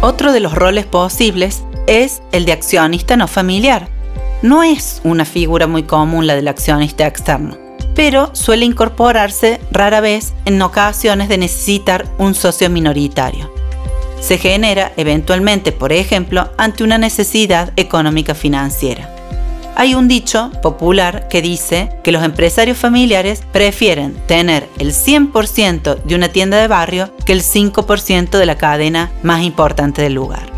Otro 0.00 0.32
de 0.32 0.40
los 0.40 0.54
roles 0.54 0.86
posibles 0.86 1.64
es 1.86 2.22
el 2.32 2.44
de 2.44 2.52
accionista 2.52 3.16
no 3.16 3.28
familiar. 3.28 3.88
No 4.42 4.62
es 4.62 5.00
una 5.02 5.24
figura 5.24 5.66
muy 5.66 5.82
común 5.82 6.28
la 6.28 6.36
del 6.36 6.46
accionista 6.46 7.06
externo, 7.06 7.58
pero 7.96 8.30
suele 8.32 8.64
incorporarse 8.64 9.60
rara 9.72 10.00
vez 10.00 10.34
en 10.44 10.62
ocasiones 10.62 11.28
de 11.28 11.38
necesitar 11.38 12.06
un 12.18 12.36
socio 12.36 12.70
minoritario 12.70 13.57
se 14.20 14.38
genera 14.38 14.92
eventualmente, 14.96 15.72
por 15.72 15.92
ejemplo, 15.92 16.50
ante 16.56 16.84
una 16.84 16.98
necesidad 16.98 17.72
económica 17.76 18.34
financiera. 18.34 19.14
Hay 19.76 19.94
un 19.94 20.08
dicho 20.08 20.50
popular 20.60 21.28
que 21.28 21.40
dice 21.40 21.88
que 22.02 22.10
los 22.10 22.24
empresarios 22.24 22.76
familiares 22.76 23.42
prefieren 23.52 24.14
tener 24.26 24.68
el 24.78 24.92
100% 24.92 26.02
de 26.02 26.14
una 26.16 26.28
tienda 26.30 26.58
de 26.58 26.66
barrio 26.66 27.14
que 27.24 27.32
el 27.32 27.42
5% 27.42 28.30
de 28.30 28.46
la 28.46 28.58
cadena 28.58 29.12
más 29.22 29.42
importante 29.44 30.02
del 30.02 30.14
lugar. 30.14 30.50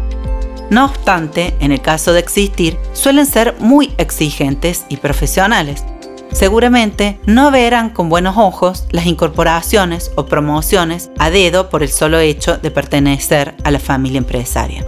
No 0.70 0.86
obstante, 0.86 1.54
en 1.60 1.70
el 1.70 1.82
caso 1.82 2.14
de 2.14 2.20
existir, 2.20 2.78
suelen 2.94 3.26
ser 3.26 3.56
muy 3.58 3.92
exigentes 3.98 4.86
y 4.88 4.96
profesionales, 4.96 5.84
seguramente 6.32 7.18
no 7.26 7.50
verán 7.50 7.90
con 7.90 8.08
buenos 8.08 8.36
ojos 8.36 8.86
las 8.90 9.06
incorporaciones 9.06 10.10
o 10.16 10.26
promociones 10.26 11.10
a 11.18 11.30
dedo 11.30 11.70
por 11.70 11.82
el 11.82 11.88
solo 11.88 12.18
hecho 12.18 12.58
de 12.58 12.70
pertenecer 12.70 13.54
a 13.64 13.70
la 13.70 13.78
familia 13.78 14.18
empresaria. 14.18 14.84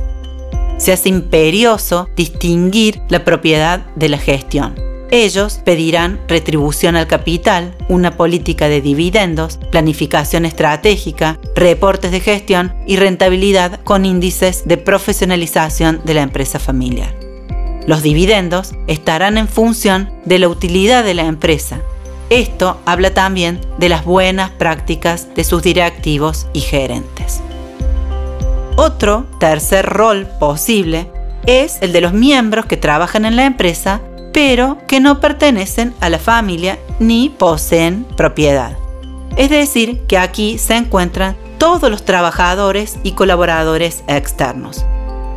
Se 0.79 0.93
hace 0.93 1.09
imperioso 1.09 2.09
distinguir 2.17 3.01
la 3.09 3.25
propiedad 3.25 3.87
de 3.95 4.09
la 4.09 4.19
gestión. 4.19 4.75
Ellos 5.13 5.61
pedirán 5.63 6.19
retribución 6.27 6.97
al 6.97 7.07
capital, 7.07 7.77
una 7.91 8.17
política 8.17 8.69
de 8.69 8.81
dividendos, 8.81 9.59
planificación 9.71 10.47
estratégica, 10.47 11.39
reportes 11.55 12.13
de 12.13 12.21
gestión 12.21 12.75
y 12.87 12.97
rentabilidad 12.97 13.81
con 13.85 14.07
índices 14.07 14.63
de 14.67 14.79
profesionalización 14.79 16.01
de 16.05 16.15
la 16.15 16.23
empresa 16.23 16.59
familiar. 16.59 17.22
Los 17.87 18.03
dividendos 18.03 18.73
estarán 18.87 19.39
en 19.39 19.49
función 19.49 20.11
de 20.25 20.39
la 20.39 20.49
utilidad 20.49 21.05
de 21.05 21.15
la 21.15 21.25
empresa. 21.25 21.81
Esto 22.31 22.81
habla 22.87 23.13
también 23.13 23.61
de 23.79 23.89
las 23.89 24.05
buenas 24.05 24.51
prácticas 24.51 25.35
de 25.35 25.45
sus 25.45 25.63
directivos 25.63 26.47
y 26.53 26.61
gerentes. 26.61 27.41
Otro 28.77 29.27
tercer 29.39 29.85
rol 29.87 30.27
posible 30.41 31.11
es 31.47 31.79
el 31.83 31.93
de 31.93 32.01
los 32.01 32.13
miembros 32.13 32.67
que 32.67 32.77
trabajan 32.77 33.25
en 33.25 33.37
la 33.37 33.45
empresa 33.45 34.01
pero 34.33 34.79
que 34.89 35.01
no 35.01 35.21
pertenecen 35.21 35.95
a 36.01 36.09
la 36.09 36.19
familia 36.19 36.79
ni 36.99 37.29
poseen 37.29 38.05
propiedad. 38.17 38.77
Es 39.37 39.51
decir, 39.51 40.03
que 40.07 40.19
aquí 40.19 40.59
se 40.59 40.77
encuentran 40.77 41.37
todos 41.59 41.91
los 41.91 42.05
trabajadores 42.05 42.99
y 43.03 43.13
colaboradores 43.13 44.03
externos. 44.09 44.85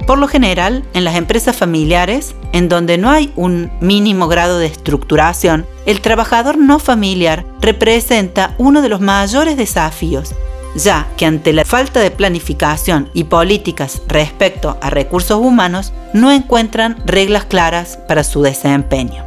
Por 0.06 0.20
lo 0.20 0.28
general, 0.28 0.84
en 0.94 1.04
las 1.04 1.16
empresas 1.16 1.56
familiares, 1.56 2.36
en 2.52 2.70
donde 2.70 2.98
no 2.98 3.10
hay 3.10 3.32
un 3.36 3.72
mínimo 3.82 4.28
grado 4.28 4.60
de 4.60 4.68
estructuración, 4.68 5.66
el 5.88 6.02
trabajador 6.02 6.58
no 6.58 6.78
familiar 6.78 7.46
representa 7.60 8.54
uno 8.60 8.84
de 8.84 8.90
los 8.90 9.02
mayores 9.02 9.58
desafíos, 9.58 10.36
ya 10.76 11.08
que 11.18 11.26
ante 11.26 11.54
la 11.54 11.66
falta 11.66 12.02
de 12.02 12.12
planificación 12.12 13.10
y 13.14 13.24
políticas 13.24 14.02
respecto 14.08 14.78
a 14.80 14.92
recursos 14.92 15.40
humanos, 15.40 15.92
no 16.14 16.32
encuentran 16.32 16.98
reglas 17.06 17.46
claras 17.46 17.98
para 18.08 18.24
su 18.24 18.44
desempeño. 18.44 19.24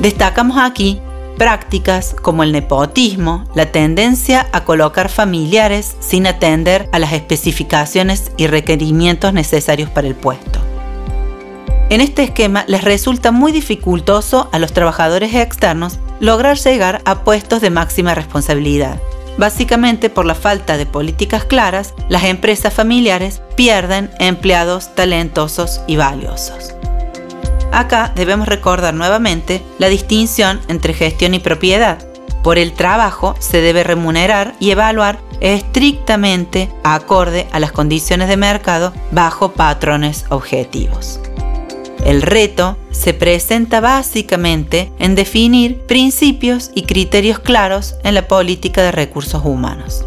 Destacamos 0.00 0.56
aquí 0.56 1.02
prácticas 1.40 2.14
como 2.20 2.42
el 2.42 2.52
nepotismo, 2.52 3.46
la 3.54 3.72
tendencia 3.72 4.46
a 4.52 4.64
colocar 4.64 5.08
familiares 5.08 5.96
sin 5.98 6.26
atender 6.26 6.90
a 6.92 6.98
las 6.98 7.14
especificaciones 7.14 8.30
y 8.36 8.46
requerimientos 8.46 9.32
necesarios 9.32 9.88
para 9.88 10.06
el 10.06 10.14
puesto. 10.14 10.60
En 11.88 12.02
este 12.02 12.24
esquema 12.24 12.66
les 12.66 12.84
resulta 12.84 13.32
muy 13.32 13.52
dificultoso 13.52 14.50
a 14.52 14.58
los 14.58 14.74
trabajadores 14.74 15.34
externos 15.34 15.98
lograr 16.20 16.58
llegar 16.58 17.00
a 17.06 17.24
puestos 17.24 17.62
de 17.62 17.70
máxima 17.70 18.14
responsabilidad. 18.14 19.00
Básicamente 19.38 20.10
por 20.10 20.26
la 20.26 20.34
falta 20.34 20.76
de 20.76 20.84
políticas 20.84 21.46
claras, 21.46 21.94
las 22.10 22.24
empresas 22.24 22.74
familiares 22.74 23.40
pierden 23.56 24.10
empleados 24.18 24.94
talentosos 24.94 25.80
y 25.86 25.96
valiosos. 25.96 26.74
Acá 27.72 28.12
debemos 28.14 28.48
recordar 28.48 28.94
nuevamente 28.94 29.62
la 29.78 29.88
distinción 29.88 30.60
entre 30.68 30.94
gestión 30.94 31.34
y 31.34 31.38
propiedad. 31.38 32.04
Por 32.42 32.58
el 32.58 32.72
trabajo 32.72 33.34
se 33.38 33.60
debe 33.60 33.84
remunerar 33.84 34.54
y 34.60 34.70
evaluar 34.70 35.18
estrictamente 35.40 36.68
acorde 36.84 37.46
a 37.52 37.60
las 37.60 37.72
condiciones 37.72 38.28
de 38.28 38.36
mercado 38.36 38.92
bajo 39.10 39.52
patrones 39.52 40.24
objetivos. 40.30 41.20
El 42.04 42.22
reto 42.22 42.78
se 42.90 43.12
presenta 43.12 43.80
básicamente 43.80 44.90
en 44.98 45.14
definir 45.14 45.80
principios 45.82 46.70
y 46.74 46.82
criterios 46.82 47.38
claros 47.38 47.96
en 48.04 48.14
la 48.14 48.26
política 48.26 48.82
de 48.82 48.92
recursos 48.92 49.44
humanos. 49.44 50.04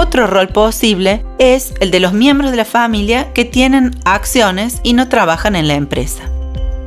Otro 0.00 0.28
rol 0.28 0.46
posible 0.46 1.24
es 1.40 1.74
el 1.80 1.90
de 1.90 1.98
los 1.98 2.12
miembros 2.12 2.52
de 2.52 2.56
la 2.56 2.64
familia 2.64 3.32
que 3.32 3.44
tienen 3.44 3.98
acciones 4.04 4.78
y 4.84 4.92
no 4.92 5.08
trabajan 5.08 5.56
en 5.56 5.66
la 5.66 5.74
empresa. 5.74 6.22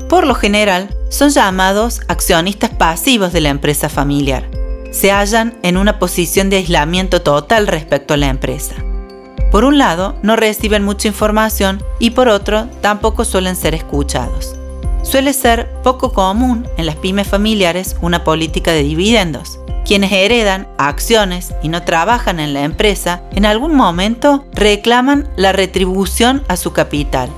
Por 0.07 0.25
lo 0.25 0.33
general, 0.33 0.95
son 1.09 1.29
llamados 1.29 1.99
accionistas 2.07 2.69
pasivos 2.69 3.33
de 3.33 3.41
la 3.41 3.49
empresa 3.49 3.89
familiar. 3.89 4.49
Se 4.93 5.11
hallan 5.11 5.57
en 5.61 5.75
una 5.75 5.99
posición 5.99 6.49
de 6.49 6.55
aislamiento 6.55 7.21
total 7.21 7.67
respecto 7.67 8.13
a 8.13 8.17
la 8.17 8.29
empresa. 8.29 8.75
Por 9.51 9.65
un 9.65 9.77
lado, 9.77 10.15
no 10.23 10.37
reciben 10.37 10.85
mucha 10.85 11.09
información 11.09 11.83
y 11.99 12.11
por 12.11 12.29
otro, 12.29 12.69
tampoco 12.79 13.25
suelen 13.25 13.57
ser 13.57 13.75
escuchados. 13.75 14.55
Suele 15.03 15.33
ser 15.33 15.69
poco 15.83 16.13
común 16.13 16.65
en 16.77 16.85
las 16.85 16.95
pymes 16.95 17.27
familiares 17.27 17.97
una 18.01 18.23
política 18.23 18.71
de 18.71 18.83
dividendos. 18.83 19.59
Quienes 19.85 20.11
heredan 20.11 20.67
acciones 20.77 21.53
y 21.61 21.69
no 21.69 21.83
trabajan 21.83 22.39
en 22.39 22.53
la 22.53 22.63
empresa, 22.63 23.23
en 23.31 23.45
algún 23.45 23.75
momento 23.75 24.45
reclaman 24.53 25.27
la 25.35 25.51
retribución 25.51 26.43
a 26.47 26.55
su 26.55 26.71
capital. 26.71 27.29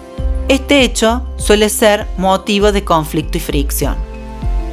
Este 0.50 0.82
hecho 0.82 1.26
suele 1.38 1.70
ser 1.70 2.06
motivo 2.18 2.72
de 2.72 2.84
conflicto 2.84 3.38
y 3.38 3.42
fricción. 3.42 3.96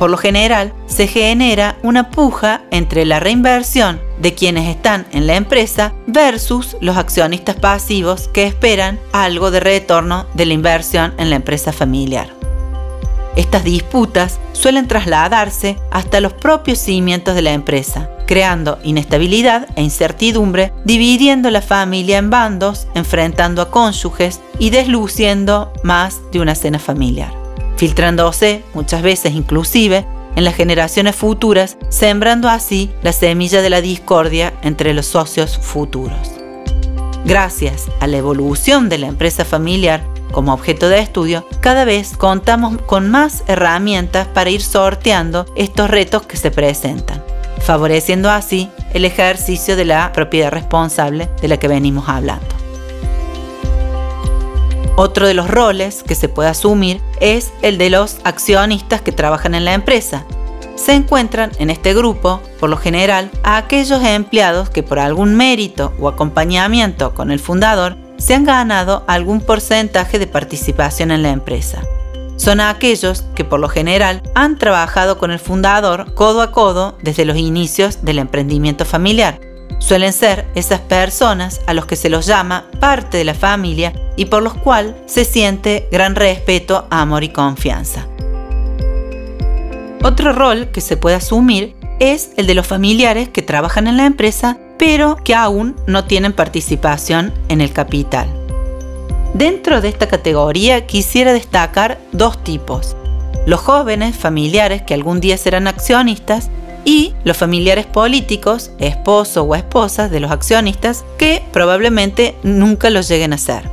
Por 0.00 0.10
lo 0.10 0.16
general, 0.16 0.72
se 0.86 1.06
genera 1.06 1.76
una 1.82 2.10
puja 2.10 2.62
entre 2.70 3.04
la 3.04 3.20
reinversión 3.20 4.00
de 4.18 4.34
quienes 4.34 4.66
están 4.66 5.06
en 5.12 5.26
la 5.26 5.36
empresa 5.36 5.92
versus 6.06 6.76
los 6.80 6.96
accionistas 6.96 7.56
pasivos 7.56 8.28
que 8.28 8.46
esperan 8.46 8.98
algo 9.12 9.50
de 9.50 9.60
retorno 9.60 10.26
de 10.32 10.46
la 10.46 10.54
inversión 10.54 11.12
en 11.18 11.28
la 11.28 11.36
empresa 11.36 11.72
familiar. 11.72 12.39
Estas 13.36 13.64
disputas 13.64 14.40
suelen 14.52 14.88
trasladarse 14.88 15.76
hasta 15.90 16.20
los 16.20 16.32
propios 16.32 16.78
cimientos 16.78 17.34
de 17.34 17.42
la 17.42 17.52
empresa, 17.52 18.10
creando 18.26 18.78
inestabilidad 18.82 19.68
e 19.76 19.82
incertidumbre, 19.82 20.72
dividiendo 20.84 21.50
la 21.50 21.62
familia 21.62 22.18
en 22.18 22.30
bandos, 22.30 22.88
enfrentando 22.94 23.62
a 23.62 23.70
cónyuges 23.70 24.40
y 24.58 24.70
desluciendo 24.70 25.72
más 25.84 26.20
de 26.32 26.40
una 26.40 26.54
cena 26.54 26.78
familiar, 26.78 27.32
filtrándose 27.76 28.62
muchas 28.74 29.02
veces 29.02 29.32
inclusive 29.32 30.06
en 30.36 30.44
las 30.44 30.54
generaciones 30.54 31.16
futuras, 31.16 31.76
sembrando 31.88 32.48
así 32.48 32.90
la 33.02 33.12
semilla 33.12 33.62
de 33.62 33.70
la 33.70 33.80
discordia 33.80 34.54
entre 34.62 34.94
los 34.94 35.06
socios 35.06 35.58
futuros. 35.58 36.32
Gracias 37.24 37.86
a 38.00 38.06
la 38.06 38.16
evolución 38.16 38.88
de 38.88 38.98
la 38.98 39.06
empresa 39.08 39.44
familiar 39.44 40.02
como 40.30 40.52
objeto 40.52 40.88
de 40.88 41.00
estudio, 41.00 41.46
cada 41.60 41.84
vez 41.84 42.16
contamos 42.16 42.80
con 42.82 43.10
más 43.10 43.42
herramientas 43.46 44.26
para 44.28 44.50
ir 44.50 44.62
sorteando 44.62 45.46
estos 45.56 45.90
retos 45.90 46.22
que 46.22 46.36
se 46.36 46.50
presentan, 46.50 47.22
favoreciendo 47.60 48.30
así 48.30 48.70
el 48.94 49.04
ejercicio 49.04 49.76
de 49.76 49.84
la 49.84 50.12
propiedad 50.12 50.50
responsable 50.50 51.28
de 51.40 51.48
la 51.48 51.58
que 51.58 51.68
venimos 51.68 52.08
hablando. 52.08 52.60
Otro 54.96 55.26
de 55.26 55.34
los 55.34 55.48
roles 55.48 56.02
que 56.02 56.14
se 56.14 56.28
puede 56.28 56.50
asumir 56.50 57.00
es 57.20 57.52
el 57.62 57.78
de 57.78 57.88
los 57.88 58.18
accionistas 58.24 59.00
que 59.00 59.12
trabajan 59.12 59.54
en 59.54 59.64
la 59.64 59.72
empresa. 59.72 60.26
Se 60.74 60.92
encuentran 60.92 61.52
en 61.58 61.70
este 61.70 61.94
grupo, 61.94 62.40
por 62.58 62.68
lo 62.68 62.76
general, 62.76 63.30
a 63.42 63.56
aquellos 63.56 64.02
empleados 64.02 64.68
que 64.68 64.82
por 64.82 64.98
algún 64.98 65.36
mérito 65.36 65.94
o 65.98 66.08
acompañamiento 66.08 67.14
con 67.14 67.30
el 67.30 67.38
fundador 67.38 67.96
se 68.20 68.34
han 68.34 68.44
ganado 68.44 69.04
algún 69.08 69.40
porcentaje 69.40 70.18
de 70.18 70.28
participación 70.28 71.10
en 71.10 71.22
la 71.22 71.30
empresa. 71.30 71.82
Son 72.36 72.60
aquellos 72.60 73.24
que 73.34 73.44
por 73.44 73.60
lo 73.60 73.68
general 73.68 74.22
han 74.34 74.58
trabajado 74.58 75.18
con 75.18 75.30
el 75.30 75.38
fundador 75.38 76.14
codo 76.14 76.40
a 76.42 76.52
codo 76.52 76.96
desde 77.02 77.24
los 77.24 77.36
inicios 77.36 78.04
del 78.04 78.18
emprendimiento 78.18 78.84
familiar 78.84 79.40
Suelen 79.80 80.12
ser 80.12 80.46
esas 80.54 80.80
personas 80.80 81.62
a 81.66 81.74
los 81.74 81.86
que 81.86 81.96
se 81.96 82.10
los 82.10 82.26
llama 82.26 82.66
parte 82.80 83.16
de 83.16 83.24
la 83.24 83.34
familia 83.34 83.92
y 84.16 84.26
por 84.26 84.42
los 84.42 84.54
cuales 84.54 84.94
se 85.06 85.24
siente 85.24 85.88
gran 85.90 86.14
respeto, 86.14 86.86
amor 86.90 87.24
y 87.24 87.30
confianza. 87.30 88.06
Otro 90.02 90.32
rol 90.32 90.68
que 90.70 90.80
se 90.80 90.96
puede 90.96 91.16
asumir 91.16 91.74
es 91.98 92.30
el 92.36 92.46
de 92.46 92.54
los 92.54 92.66
familiares 92.66 93.28
que 93.30 93.42
trabajan 93.42 93.86
en 93.86 93.96
la 93.96 94.06
empresa 94.06 94.58
pero 94.80 95.16
que 95.22 95.34
aún 95.34 95.76
no 95.86 96.06
tienen 96.06 96.32
participación 96.32 97.34
en 97.50 97.60
el 97.60 97.70
capital. 97.70 98.28
Dentro 99.34 99.82
de 99.82 99.90
esta 99.90 100.08
categoría 100.08 100.86
quisiera 100.86 101.34
destacar 101.34 102.00
dos 102.12 102.42
tipos. 102.42 102.96
Los 103.46 103.60
jóvenes 103.60 104.16
familiares 104.16 104.80
que 104.80 104.94
algún 104.94 105.20
día 105.20 105.36
serán 105.36 105.66
accionistas 105.66 106.48
y 106.86 107.12
los 107.24 107.36
familiares 107.36 107.84
políticos, 107.84 108.70
esposo 108.78 109.42
o 109.42 109.54
esposas 109.54 110.10
de 110.10 110.18
los 110.18 110.30
accionistas, 110.30 111.04
que 111.18 111.42
probablemente 111.52 112.34
nunca 112.42 112.88
los 112.88 113.06
lleguen 113.06 113.34
a 113.34 113.38
ser. 113.38 113.70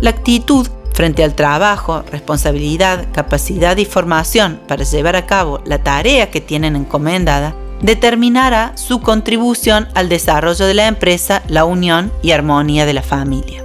La 0.00 0.10
actitud 0.10 0.66
frente 0.94 1.24
al 1.24 1.34
trabajo, 1.34 2.02
responsabilidad, 2.10 3.04
capacidad 3.12 3.76
y 3.76 3.84
formación 3.84 4.60
para 4.66 4.84
llevar 4.84 5.14
a 5.14 5.26
cabo 5.26 5.60
la 5.66 5.82
tarea 5.82 6.30
que 6.30 6.40
tienen 6.40 6.74
encomendada 6.74 7.54
determinará 7.82 8.72
su 8.76 9.00
contribución 9.00 9.88
al 9.94 10.08
desarrollo 10.08 10.66
de 10.66 10.74
la 10.74 10.88
empresa, 10.88 11.42
la 11.48 11.64
unión 11.64 12.12
y 12.22 12.32
armonía 12.32 12.86
de 12.86 12.94
la 12.94 13.02
familia. 13.02 13.62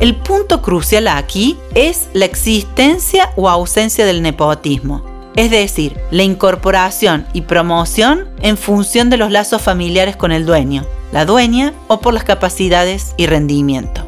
El 0.00 0.16
punto 0.16 0.62
crucial 0.62 1.08
aquí 1.08 1.58
es 1.74 2.08
la 2.14 2.24
existencia 2.24 3.30
o 3.36 3.50
ausencia 3.50 4.06
del 4.06 4.22
nepotismo, 4.22 5.04
es 5.36 5.50
decir, 5.50 5.96
la 6.10 6.22
incorporación 6.22 7.26
y 7.32 7.42
promoción 7.42 8.28
en 8.40 8.56
función 8.56 9.10
de 9.10 9.18
los 9.18 9.30
lazos 9.30 9.60
familiares 9.60 10.16
con 10.16 10.32
el 10.32 10.46
dueño, 10.46 10.84
la 11.12 11.24
dueña 11.24 11.74
o 11.88 12.00
por 12.00 12.14
las 12.14 12.24
capacidades 12.24 13.14
y 13.16 13.26
rendimiento. 13.26 14.06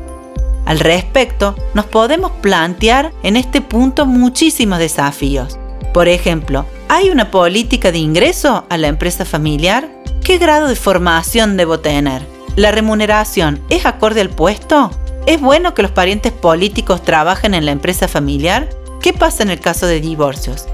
Al 0.64 0.78
respecto, 0.78 1.57
nos 1.75 1.87
podemos 1.87 2.31
plantear 2.40 3.12
en 3.23 3.37
este 3.37 3.61
punto 3.61 4.07
muchísimos 4.07 4.78
desafíos. 4.78 5.59
Por 5.92 6.09
ejemplo, 6.09 6.64
¿hay 6.92 7.08
una 7.08 7.30
política 7.30 7.90
de 7.90 7.96
ingreso 7.96 8.66
a 8.68 8.76
la 8.76 8.88
empresa 8.88 9.25
familiar? 9.25 9.88
¿Qué 10.22 10.37
grado 10.37 10.68
de 10.68 10.76
formación 10.76 11.56
debo 11.56 11.80
tener? 11.80 12.20
¿La 12.54 12.70
remuneración 12.70 13.62
es 13.70 13.87
acorde 13.87 14.20
al 14.20 14.28
puesto? 14.28 14.90
¿Es 15.26 15.40
bueno 15.40 15.72
que 15.72 15.81
los 15.81 15.90
parientes 15.90 16.33
políticos 16.33 17.02
trabajen 17.02 17.55
en 17.55 17.64
la 17.64 17.72
empresa 17.72 18.09
familiar? 18.09 18.68
¿Qué 19.00 19.14
pasa 19.14 19.42
en 19.42 19.48
el 19.48 19.59
caso 19.59 19.87
de 19.87 20.02
divorcios? 20.02 20.66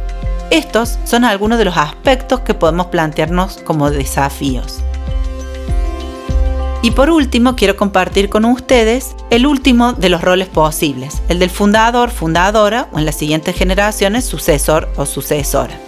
Estos 0.50 0.98
son 1.04 1.24
algunos 1.24 1.56
de 1.56 1.66
los 1.66 1.76
aspectos 1.76 2.40
que 2.40 2.52
podemos 2.52 2.86
plantearnos 2.86 3.58
como 3.58 3.88
desafíos. 3.88 4.80
Y 6.82 6.90
por 6.90 7.10
último, 7.10 7.54
quiero 7.54 7.76
compartir 7.76 8.28
con 8.28 8.44
ustedes 8.44 9.14
el 9.30 9.46
último 9.46 9.92
de 9.92 10.08
los 10.08 10.20
roles 10.20 10.48
posibles, 10.48 11.22
el 11.28 11.38
del 11.38 11.50
fundador, 11.50 12.10
fundadora 12.10 12.88
o 12.92 12.98
en 12.98 13.04
las 13.04 13.14
siguientes 13.14 13.54
generaciones 13.54 14.24
sucesor 14.24 14.88
o 14.96 15.06
sucesora. 15.06 15.78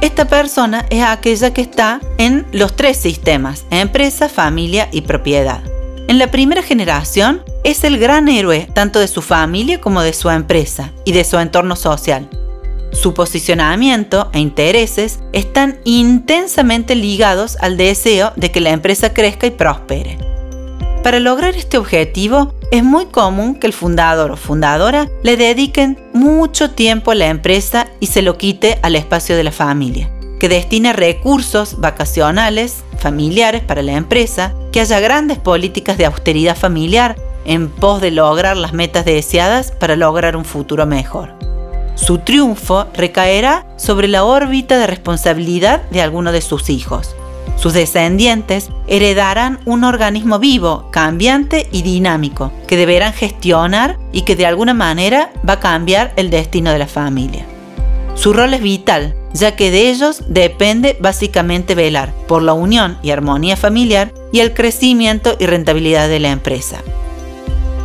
Esta 0.00 0.26
persona 0.28 0.86
es 0.90 1.02
aquella 1.02 1.52
que 1.52 1.60
está 1.60 2.00
en 2.18 2.46
los 2.52 2.76
tres 2.76 2.98
sistemas, 2.98 3.66
empresa, 3.70 4.28
familia 4.28 4.88
y 4.92 5.00
propiedad. 5.00 5.60
En 6.06 6.18
la 6.18 6.30
primera 6.30 6.62
generación 6.62 7.42
es 7.64 7.82
el 7.82 7.98
gran 7.98 8.28
héroe 8.28 8.68
tanto 8.72 9.00
de 9.00 9.08
su 9.08 9.22
familia 9.22 9.80
como 9.80 10.02
de 10.02 10.12
su 10.12 10.30
empresa 10.30 10.92
y 11.04 11.12
de 11.12 11.24
su 11.24 11.38
entorno 11.38 11.74
social. 11.74 12.30
Su 12.92 13.12
posicionamiento 13.12 14.30
e 14.32 14.38
intereses 14.38 15.18
están 15.32 15.80
intensamente 15.82 16.94
ligados 16.94 17.56
al 17.60 17.76
deseo 17.76 18.32
de 18.36 18.52
que 18.52 18.60
la 18.60 18.70
empresa 18.70 19.12
crezca 19.12 19.48
y 19.48 19.50
prospere. 19.50 20.27
Para 21.08 21.20
lograr 21.20 21.56
este 21.56 21.78
objetivo, 21.78 22.52
es 22.70 22.84
muy 22.84 23.06
común 23.06 23.54
que 23.54 23.66
el 23.66 23.72
fundador 23.72 24.30
o 24.30 24.36
fundadora 24.36 25.08
le 25.22 25.38
dediquen 25.38 25.98
mucho 26.12 26.72
tiempo 26.72 27.12
a 27.12 27.14
la 27.14 27.28
empresa 27.28 27.86
y 27.98 28.08
se 28.08 28.20
lo 28.20 28.36
quite 28.36 28.78
al 28.82 28.94
espacio 28.94 29.34
de 29.34 29.42
la 29.42 29.50
familia, 29.50 30.10
que 30.38 30.50
destine 30.50 30.92
recursos 30.92 31.80
vacacionales, 31.80 32.84
familiares 32.98 33.62
para 33.62 33.80
la 33.80 33.92
empresa, 33.92 34.52
que 34.70 34.82
haya 34.82 35.00
grandes 35.00 35.38
políticas 35.38 35.96
de 35.96 36.04
austeridad 36.04 36.58
familiar 36.58 37.16
en 37.46 37.70
pos 37.70 38.02
de 38.02 38.10
lograr 38.10 38.58
las 38.58 38.74
metas 38.74 39.06
deseadas 39.06 39.70
para 39.70 39.96
lograr 39.96 40.36
un 40.36 40.44
futuro 40.44 40.84
mejor. 40.84 41.32
Su 41.94 42.18
triunfo 42.18 42.86
recaerá 42.92 43.64
sobre 43.78 44.08
la 44.08 44.24
órbita 44.24 44.76
de 44.76 44.86
responsabilidad 44.86 45.80
de 45.88 46.02
alguno 46.02 46.32
de 46.32 46.42
sus 46.42 46.68
hijos. 46.68 47.16
Sus 47.56 47.72
descendientes 47.72 48.70
heredarán 48.86 49.58
un 49.64 49.84
organismo 49.84 50.38
vivo, 50.38 50.88
cambiante 50.90 51.68
y 51.72 51.82
dinámico, 51.82 52.52
que 52.66 52.76
deberán 52.76 53.12
gestionar 53.12 53.98
y 54.12 54.22
que 54.22 54.36
de 54.36 54.46
alguna 54.46 54.74
manera 54.74 55.30
va 55.48 55.54
a 55.54 55.60
cambiar 55.60 56.12
el 56.16 56.30
destino 56.30 56.70
de 56.70 56.78
la 56.78 56.86
familia. 56.86 57.46
Su 58.14 58.32
rol 58.32 58.54
es 58.54 58.62
vital, 58.62 59.14
ya 59.32 59.54
que 59.54 59.70
de 59.70 59.90
ellos 59.90 60.24
depende 60.28 60.96
básicamente 61.00 61.74
velar 61.74 62.12
por 62.26 62.42
la 62.42 62.52
unión 62.52 62.98
y 63.02 63.10
armonía 63.10 63.56
familiar 63.56 64.12
y 64.32 64.40
el 64.40 64.54
crecimiento 64.54 65.36
y 65.38 65.46
rentabilidad 65.46 66.08
de 66.08 66.20
la 66.20 66.30
empresa. 66.30 66.82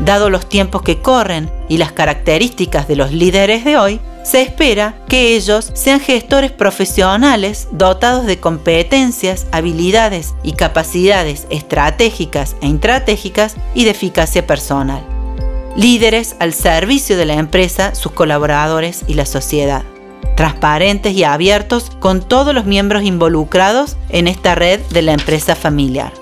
Dado 0.04 0.30
los 0.30 0.50
tiempos 0.50 0.82
que 0.82 1.02
corren 1.02 1.50
y 1.70 1.78
las 1.78 1.92
características 1.92 2.88
de 2.88 2.96
los 2.96 3.12
líderes 3.12 3.64
de 3.64 3.78
hoy, 3.78 4.00
se 4.24 4.42
espera 4.42 4.96
que 5.08 5.36
ellos 5.36 5.72
sean 5.74 6.00
gestores 6.00 6.52
profesionales 6.52 7.68
dotados 7.72 8.26
de 8.26 8.40
competencias, 8.40 9.48
habilidades 9.52 10.34
y 10.44 10.54
capacidades 10.54 11.46
estratégicas 11.50 12.56
e 12.62 12.68
intratégicas 12.68 13.56
y 13.76 13.84
de 13.84 13.92
eficacia 13.92 14.48
personal. 14.48 15.04
Líderes 15.76 16.36
al 16.40 16.54
servicio 16.54 17.18
de 17.18 17.26
la 17.26 17.34
empresa, 17.34 17.96
sus 17.96 18.12
colaboradores 18.12 19.04
y 19.08 19.16
la 19.16 19.26
sociedad. 19.26 19.84
Transparentes 20.36 21.14
y 21.14 21.24
abiertos 21.24 21.92
con 22.00 22.22
todos 22.22 22.56
los 22.56 22.66
miembros 22.66 23.04
involucrados 23.04 23.98
en 24.10 24.28
esta 24.28 24.56
red 24.56 24.80
de 24.90 25.02
la 25.02 25.14
empresa 25.14 25.56
familiar 25.56 26.14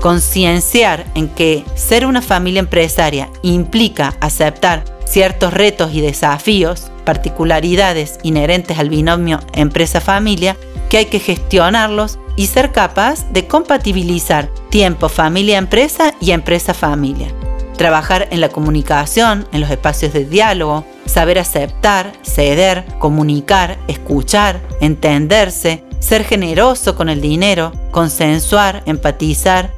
concienciar 0.00 1.06
en 1.14 1.28
que 1.28 1.64
ser 1.74 2.06
una 2.06 2.22
familia 2.22 2.60
empresaria 2.60 3.28
implica 3.42 4.14
aceptar 4.20 4.84
ciertos 5.08 5.52
retos 5.54 5.94
y 5.94 6.00
desafíos, 6.00 6.90
particularidades 7.04 8.18
inherentes 8.22 8.78
al 8.78 8.90
binomio 8.90 9.40
empresa-familia, 9.54 10.56
que 10.88 10.98
hay 10.98 11.06
que 11.06 11.20
gestionarlos 11.20 12.18
y 12.36 12.46
ser 12.46 12.72
capaz 12.72 13.30
de 13.32 13.46
compatibilizar 13.46 14.48
tiempo 14.70 15.08
familia-empresa 15.08 16.14
y 16.20 16.32
empresa-familia. 16.32 17.28
Trabajar 17.76 18.28
en 18.30 18.40
la 18.40 18.48
comunicación, 18.48 19.46
en 19.52 19.60
los 19.60 19.70
espacios 19.70 20.12
de 20.12 20.24
diálogo, 20.24 20.84
saber 21.06 21.38
aceptar, 21.38 22.12
ceder, 22.22 22.84
comunicar, 22.98 23.78
escuchar, 23.88 24.60
entenderse, 24.80 25.84
ser 26.00 26.24
generoso 26.24 26.96
con 26.96 27.08
el 27.08 27.20
dinero, 27.20 27.72
consensuar, 27.90 28.82
empatizar, 28.86 29.72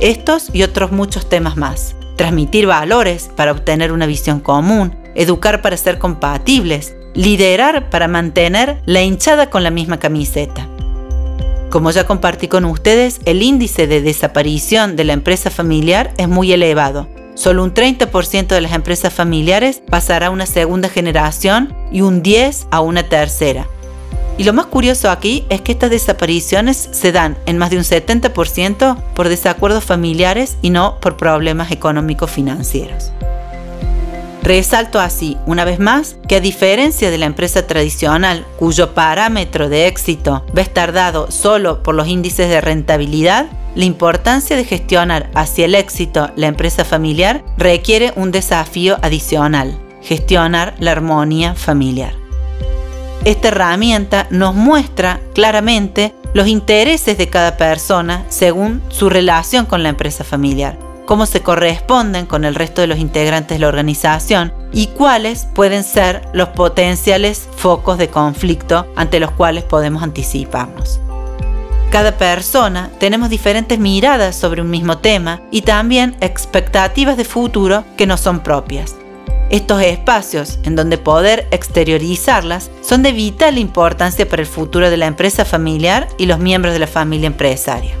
estos 0.00 0.50
y 0.52 0.62
otros 0.62 0.92
muchos 0.92 1.28
temas 1.28 1.56
más. 1.56 1.94
Transmitir 2.20 2.66
valores 2.66 3.30
para 3.34 3.50
obtener 3.50 3.92
una 3.92 4.04
visión 4.04 4.40
común, 4.40 4.94
educar 5.14 5.62
para 5.62 5.78
ser 5.78 5.98
compatibles, 5.98 6.94
liderar 7.14 7.88
para 7.88 8.08
mantener 8.08 8.82
la 8.84 9.00
hinchada 9.00 9.48
con 9.48 9.62
la 9.62 9.70
misma 9.70 9.98
camiseta. 9.98 10.68
Como 11.70 11.90
ya 11.90 12.06
compartí 12.06 12.46
con 12.46 12.66
ustedes, 12.66 13.20
el 13.24 13.42
índice 13.42 13.86
de 13.86 14.02
desaparición 14.02 14.96
de 14.96 15.04
la 15.04 15.14
empresa 15.14 15.48
familiar 15.48 16.12
es 16.18 16.28
muy 16.28 16.52
elevado. 16.52 17.08
Solo 17.36 17.64
un 17.64 17.72
30% 17.72 18.48
de 18.48 18.60
las 18.60 18.72
empresas 18.72 19.14
familiares 19.14 19.80
pasará 19.88 20.26
a 20.26 20.30
una 20.30 20.44
segunda 20.44 20.90
generación 20.90 21.74
y 21.90 22.02
un 22.02 22.22
10% 22.22 22.66
a 22.70 22.82
una 22.82 23.04
tercera. 23.08 23.66
Y 24.40 24.44
lo 24.44 24.54
más 24.54 24.64
curioso 24.64 25.10
aquí 25.10 25.44
es 25.50 25.60
que 25.60 25.72
estas 25.72 25.90
desapariciones 25.90 26.88
se 26.92 27.12
dan 27.12 27.36
en 27.44 27.58
más 27.58 27.68
de 27.68 27.76
un 27.76 27.82
70% 27.82 28.96
por 29.12 29.28
desacuerdos 29.28 29.84
familiares 29.84 30.56
y 30.62 30.70
no 30.70 30.98
por 30.98 31.18
problemas 31.18 31.70
económicos 31.72 32.30
financieros. 32.30 33.12
Resalto 34.42 34.98
así, 34.98 35.36
una 35.44 35.66
vez 35.66 35.78
más, 35.78 36.16
que 36.26 36.36
a 36.36 36.40
diferencia 36.40 37.10
de 37.10 37.18
la 37.18 37.26
empresa 37.26 37.66
tradicional, 37.66 38.46
cuyo 38.58 38.94
parámetro 38.94 39.68
de 39.68 39.86
éxito 39.86 40.42
va 40.56 40.60
a 40.60 40.64
estar 40.64 40.94
dado 40.94 41.30
solo 41.30 41.82
por 41.82 41.94
los 41.94 42.08
índices 42.08 42.48
de 42.48 42.62
rentabilidad, 42.62 43.50
la 43.74 43.84
importancia 43.84 44.56
de 44.56 44.64
gestionar 44.64 45.30
hacia 45.34 45.66
el 45.66 45.74
éxito 45.74 46.30
la 46.36 46.46
empresa 46.46 46.86
familiar 46.86 47.44
requiere 47.58 48.14
un 48.16 48.30
desafío 48.30 48.96
adicional, 49.02 49.78
gestionar 50.00 50.76
la 50.78 50.92
armonía 50.92 51.54
familiar. 51.54 52.19
Esta 53.24 53.48
herramienta 53.48 54.26
nos 54.30 54.54
muestra 54.54 55.20
claramente 55.34 56.14
los 56.32 56.48
intereses 56.48 57.18
de 57.18 57.28
cada 57.28 57.56
persona 57.58 58.24
según 58.28 58.82
su 58.88 59.10
relación 59.10 59.66
con 59.66 59.82
la 59.82 59.90
empresa 59.90 60.24
familiar, 60.24 60.78
cómo 61.04 61.26
se 61.26 61.42
corresponden 61.42 62.24
con 62.24 62.46
el 62.46 62.54
resto 62.54 62.80
de 62.80 62.86
los 62.86 62.98
integrantes 62.98 63.56
de 63.56 63.60
la 63.60 63.68
organización 63.68 64.54
y 64.72 64.86
cuáles 64.86 65.46
pueden 65.54 65.84
ser 65.84 66.22
los 66.32 66.48
potenciales 66.50 67.46
focos 67.56 67.98
de 67.98 68.08
conflicto 68.08 68.86
ante 68.96 69.20
los 69.20 69.32
cuales 69.32 69.64
podemos 69.64 70.02
anticiparnos. 70.02 71.00
Cada 71.90 72.16
persona 72.16 72.88
tenemos 72.98 73.28
diferentes 73.28 73.78
miradas 73.78 74.36
sobre 74.36 74.62
un 74.62 74.70
mismo 74.70 74.98
tema 74.98 75.42
y 75.50 75.62
también 75.62 76.16
expectativas 76.20 77.18
de 77.18 77.24
futuro 77.24 77.84
que 77.98 78.06
no 78.06 78.16
son 78.16 78.40
propias. 78.40 78.94
Estos 79.50 79.82
espacios 79.82 80.60
en 80.62 80.76
donde 80.76 80.96
poder 80.96 81.48
exteriorizarlas 81.50 82.70
son 82.82 83.02
de 83.02 83.10
vital 83.10 83.58
importancia 83.58 84.28
para 84.28 84.42
el 84.42 84.48
futuro 84.48 84.90
de 84.90 84.96
la 84.96 85.06
empresa 85.06 85.44
familiar 85.44 86.06
y 86.18 86.26
los 86.26 86.38
miembros 86.38 86.72
de 86.72 86.78
la 86.78 86.86
familia 86.86 87.26
empresaria. 87.26 87.96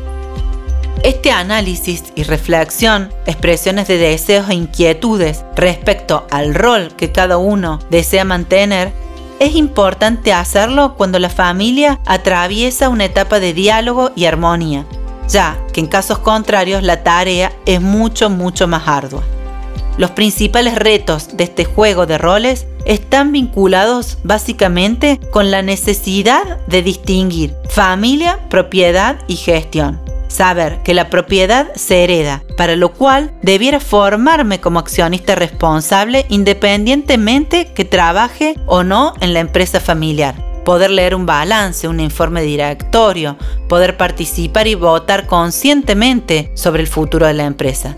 Este 1.02 1.32
análisis 1.32 2.04
y 2.14 2.22
reflexión, 2.22 3.12
expresiones 3.26 3.88
de 3.88 3.96
deseos 3.96 4.48
e 4.48 4.54
inquietudes 4.54 5.44
respecto 5.56 6.24
al 6.30 6.54
rol 6.54 6.92
que 6.96 7.10
cada 7.10 7.36
uno 7.36 7.80
desea 7.90 8.24
mantener, 8.24 8.92
es 9.40 9.56
importante 9.56 10.32
hacerlo 10.32 10.94
cuando 10.96 11.18
la 11.18 11.30
familia 11.30 11.98
atraviesa 12.06 12.90
una 12.90 13.06
etapa 13.06 13.40
de 13.40 13.54
diálogo 13.54 14.12
y 14.14 14.26
armonía, 14.26 14.84
ya 15.26 15.58
que 15.72 15.80
en 15.80 15.86
casos 15.88 16.18
contrarios 16.18 16.82
la 16.84 17.02
tarea 17.02 17.50
es 17.66 17.80
mucho, 17.80 18.30
mucho 18.30 18.68
más 18.68 18.86
ardua. 18.86 19.24
Los 20.00 20.12
principales 20.12 20.76
retos 20.76 21.36
de 21.36 21.44
este 21.44 21.66
juego 21.66 22.06
de 22.06 22.16
roles 22.16 22.66
están 22.86 23.32
vinculados 23.32 24.16
básicamente 24.24 25.20
con 25.30 25.50
la 25.50 25.60
necesidad 25.60 26.56
de 26.68 26.80
distinguir 26.80 27.54
familia, 27.68 28.38
propiedad 28.48 29.18
y 29.28 29.36
gestión. 29.36 30.00
Saber 30.26 30.78
que 30.84 30.94
la 30.94 31.10
propiedad 31.10 31.74
se 31.74 32.02
hereda, 32.02 32.42
para 32.56 32.76
lo 32.76 32.94
cual 32.94 33.34
debiera 33.42 33.78
formarme 33.78 34.58
como 34.58 34.78
accionista 34.78 35.34
responsable 35.34 36.24
independientemente 36.30 37.66
que 37.74 37.84
trabaje 37.84 38.54
o 38.64 38.82
no 38.82 39.12
en 39.20 39.34
la 39.34 39.40
empresa 39.40 39.80
familiar 39.80 40.46
poder 40.64 40.90
leer 40.90 41.14
un 41.14 41.26
balance, 41.26 41.88
un 41.88 42.00
informe 42.00 42.40
directorio, 42.42 43.36
poder 43.68 43.98
participar 43.98 44.66
y 44.66 44.74
votar 44.76 45.26
conscientemente 45.26 46.52
sobre 46.54 46.82
el 46.82 46.88
futuro 46.88 47.26
de 47.26 47.34
la 47.34 47.44
empresa 47.44 47.96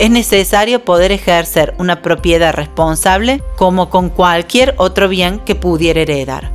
es 0.00 0.10
necesario 0.10 0.82
poder 0.82 1.12
ejercer 1.12 1.74
una 1.76 2.00
propiedad 2.00 2.54
responsable 2.54 3.42
como 3.56 3.90
con 3.90 4.08
cualquier 4.08 4.74
otro 4.78 5.10
bien 5.10 5.40
que 5.40 5.54
pudiera 5.54 6.00
heredar. 6.00 6.50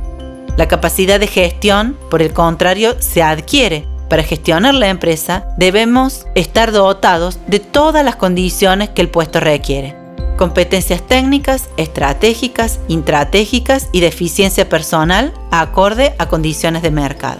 La 0.56 0.66
capacidad 0.66 1.20
de 1.20 1.28
gestión, 1.28 1.96
por 2.10 2.22
el 2.22 2.32
contrario, 2.32 2.96
se 2.98 3.22
adquiere. 3.22 3.86
Para 4.10 4.24
gestionar 4.24 4.74
la 4.74 4.88
empresa 4.88 5.46
debemos 5.58 6.26
estar 6.34 6.72
dotados 6.72 7.38
de 7.46 7.60
todas 7.60 8.04
las 8.04 8.16
condiciones 8.16 8.88
que 8.88 9.02
el 9.02 9.10
puesto 9.10 9.38
requiere. 9.38 9.94
Competencias 10.36 11.06
técnicas, 11.06 11.68
estratégicas, 11.76 12.80
intratégicas 12.88 13.88
y 13.92 14.00
de 14.00 14.08
eficiencia 14.08 14.68
personal 14.68 15.32
acorde 15.52 16.14
a 16.18 16.26
condiciones 16.26 16.82
de 16.82 16.90
mercado. 16.90 17.38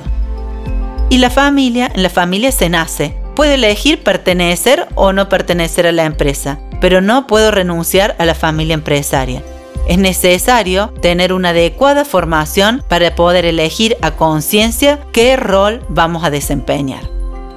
Y 1.10 1.18
la 1.18 1.30
familia, 1.30 1.90
en 1.92 2.04
la 2.04 2.10
familia 2.10 2.52
se 2.52 2.68
nace, 2.68 3.16
Puedo 3.36 3.52
elegir 3.52 4.02
pertenecer 4.02 4.88
o 4.94 5.12
no 5.12 5.28
pertenecer 5.28 5.86
a 5.86 5.92
la 5.92 6.06
empresa, 6.06 6.58
pero 6.80 7.02
no 7.02 7.26
puedo 7.26 7.50
renunciar 7.50 8.16
a 8.18 8.24
la 8.24 8.34
familia 8.34 8.74
empresaria. 8.74 9.42
Es 9.86 9.98
necesario 9.98 10.88
tener 11.00 11.34
una 11.34 11.50
adecuada 11.50 12.04
formación 12.04 12.82
para 12.88 13.14
poder 13.14 13.44
elegir 13.44 13.96
a 14.00 14.12
conciencia 14.12 14.98
qué 15.12 15.36
rol 15.36 15.84
vamos 15.90 16.24
a 16.24 16.30
desempeñar. 16.30 17.15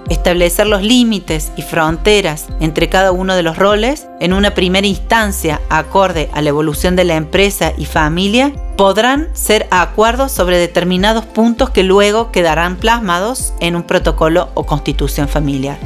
Establecer 0.10 0.65
los 0.65 0.82
límites 0.82 1.52
y 1.56 1.62
fronteras 1.62 2.48
entre 2.60 2.89
cada 2.89 3.12
uno 3.12 3.36
de 3.36 3.43
los 3.43 3.58
roles 3.58 4.08
en 4.19 4.34
una 4.34 4.56
primera 4.56 4.88
instancia 4.88 5.62
acorde 5.69 6.30
a 6.34 6.41
la 6.41 6.50
evolución 6.50 6.95
de 6.95 7.04
la 7.04 7.15
empresa 7.15 7.74
y 7.78 7.86
familia 7.86 8.52
podrán 8.76 9.28
ser 9.34 9.67
acuerdos 9.69 10.32
sobre 10.32 10.58
determinados 10.58 11.26
puntos 11.26 11.69
que 11.69 11.84
luego 11.84 12.32
quedarán 12.32 12.78
plasmados 12.78 13.54
en 13.60 13.76
un 13.76 13.84
protocolo 13.84 14.50
o 14.56 14.65
constitución 14.65 15.28
familiar. 15.28 15.78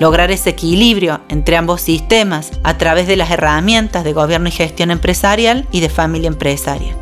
Lograr 0.00 0.30
ese 0.30 0.50
equilibrio 0.50 1.20
entre 1.28 1.56
ambos 1.56 1.82
sistemas 1.82 2.52
a 2.62 2.78
través 2.78 3.06
de 3.06 3.16
las 3.16 3.30
herramientas 3.30 4.04
de 4.04 4.14
gobierno 4.14 4.48
y 4.48 4.52
gestión 4.52 4.90
empresarial 4.90 5.66
y 5.70 5.80
de 5.80 5.90
familia 5.90 6.28
empresaria. 6.28 6.96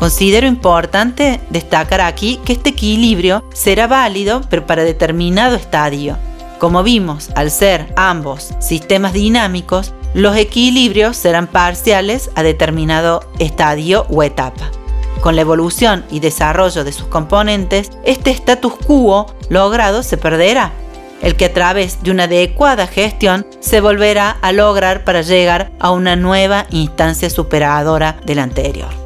Considero 0.00 0.46
importante 0.46 1.42
destacar 1.50 2.00
aquí 2.00 2.40
que 2.46 2.54
este 2.54 2.70
equilibrio 2.70 3.44
será 3.52 3.86
válido 3.86 4.40
pero 4.48 4.66
para 4.66 4.82
determinado 4.82 5.56
estadio. 5.56 6.16
Como 6.58 6.82
vimos, 6.82 7.28
al 7.34 7.50
ser 7.50 7.92
ambos 7.96 8.54
sistemas 8.60 9.12
dinámicos, 9.12 9.92
los 10.14 10.36
equilibrios 10.36 11.18
serán 11.18 11.48
parciales 11.48 12.30
a 12.34 12.42
determinado 12.42 13.20
estadio 13.38 14.06
o 14.08 14.22
etapa. 14.22 14.70
Con 15.20 15.36
la 15.36 15.42
evolución 15.42 16.06
y 16.10 16.20
desarrollo 16.20 16.82
de 16.82 16.92
sus 16.92 17.06
componentes, 17.06 17.90
este 18.02 18.30
status 18.30 18.72
quo 18.86 19.26
logrado 19.50 20.02
se 20.02 20.16
perderá, 20.16 20.72
el 21.20 21.36
que 21.36 21.44
a 21.44 21.52
través 21.52 22.02
de 22.02 22.10
una 22.10 22.24
adecuada 22.24 22.86
gestión 22.86 23.46
se 23.60 23.82
volverá 23.82 24.30
a 24.30 24.52
lograr 24.52 25.04
para 25.04 25.20
llegar 25.20 25.70
a 25.78 25.90
una 25.90 26.16
nueva 26.16 26.66
instancia 26.70 27.28
superadora 27.28 28.16
del 28.24 28.38
anterior. 28.38 28.99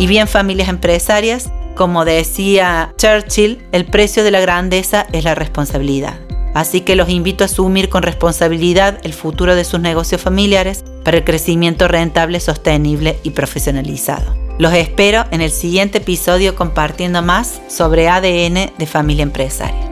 Y 0.00 0.06
bien 0.06 0.28
familias 0.28 0.70
empresarias, 0.70 1.50
como 1.74 2.06
decía 2.06 2.94
Churchill, 2.96 3.62
el 3.70 3.84
precio 3.84 4.24
de 4.24 4.30
la 4.30 4.40
grandeza 4.40 5.06
es 5.12 5.24
la 5.24 5.34
responsabilidad. 5.34 6.18
Así 6.54 6.80
que 6.80 6.96
los 6.96 7.10
invito 7.10 7.44
a 7.44 7.48
asumir 7.48 7.90
con 7.90 8.02
responsabilidad 8.02 8.98
el 9.04 9.12
futuro 9.12 9.54
de 9.54 9.64
sus 9.64 9.78
negocios 9.78 10.22
familiares 10.22 10.84
para 11.04 11.18
el 11.18 11.24
crecimiento 11.24 11.86
rentable, 11.86 12.40
sostenible 12.40 13.18
y 13.24 13.32
profesionalizado. 13.32 14.34
Los 14.58 14.72
espero 14.72 15.26
en 15.32 15.42
el 15.42 15.50
siguiente 15.50 15.98
episodio 15.98 16.56
compartiendo 16.56 17.20
más 17.20 17.60
sobre 17.68 18.08
ADN 18.08 18.72
de 18.78 18.86
familia 18.86 19.24
empresaria. 19.24 19.89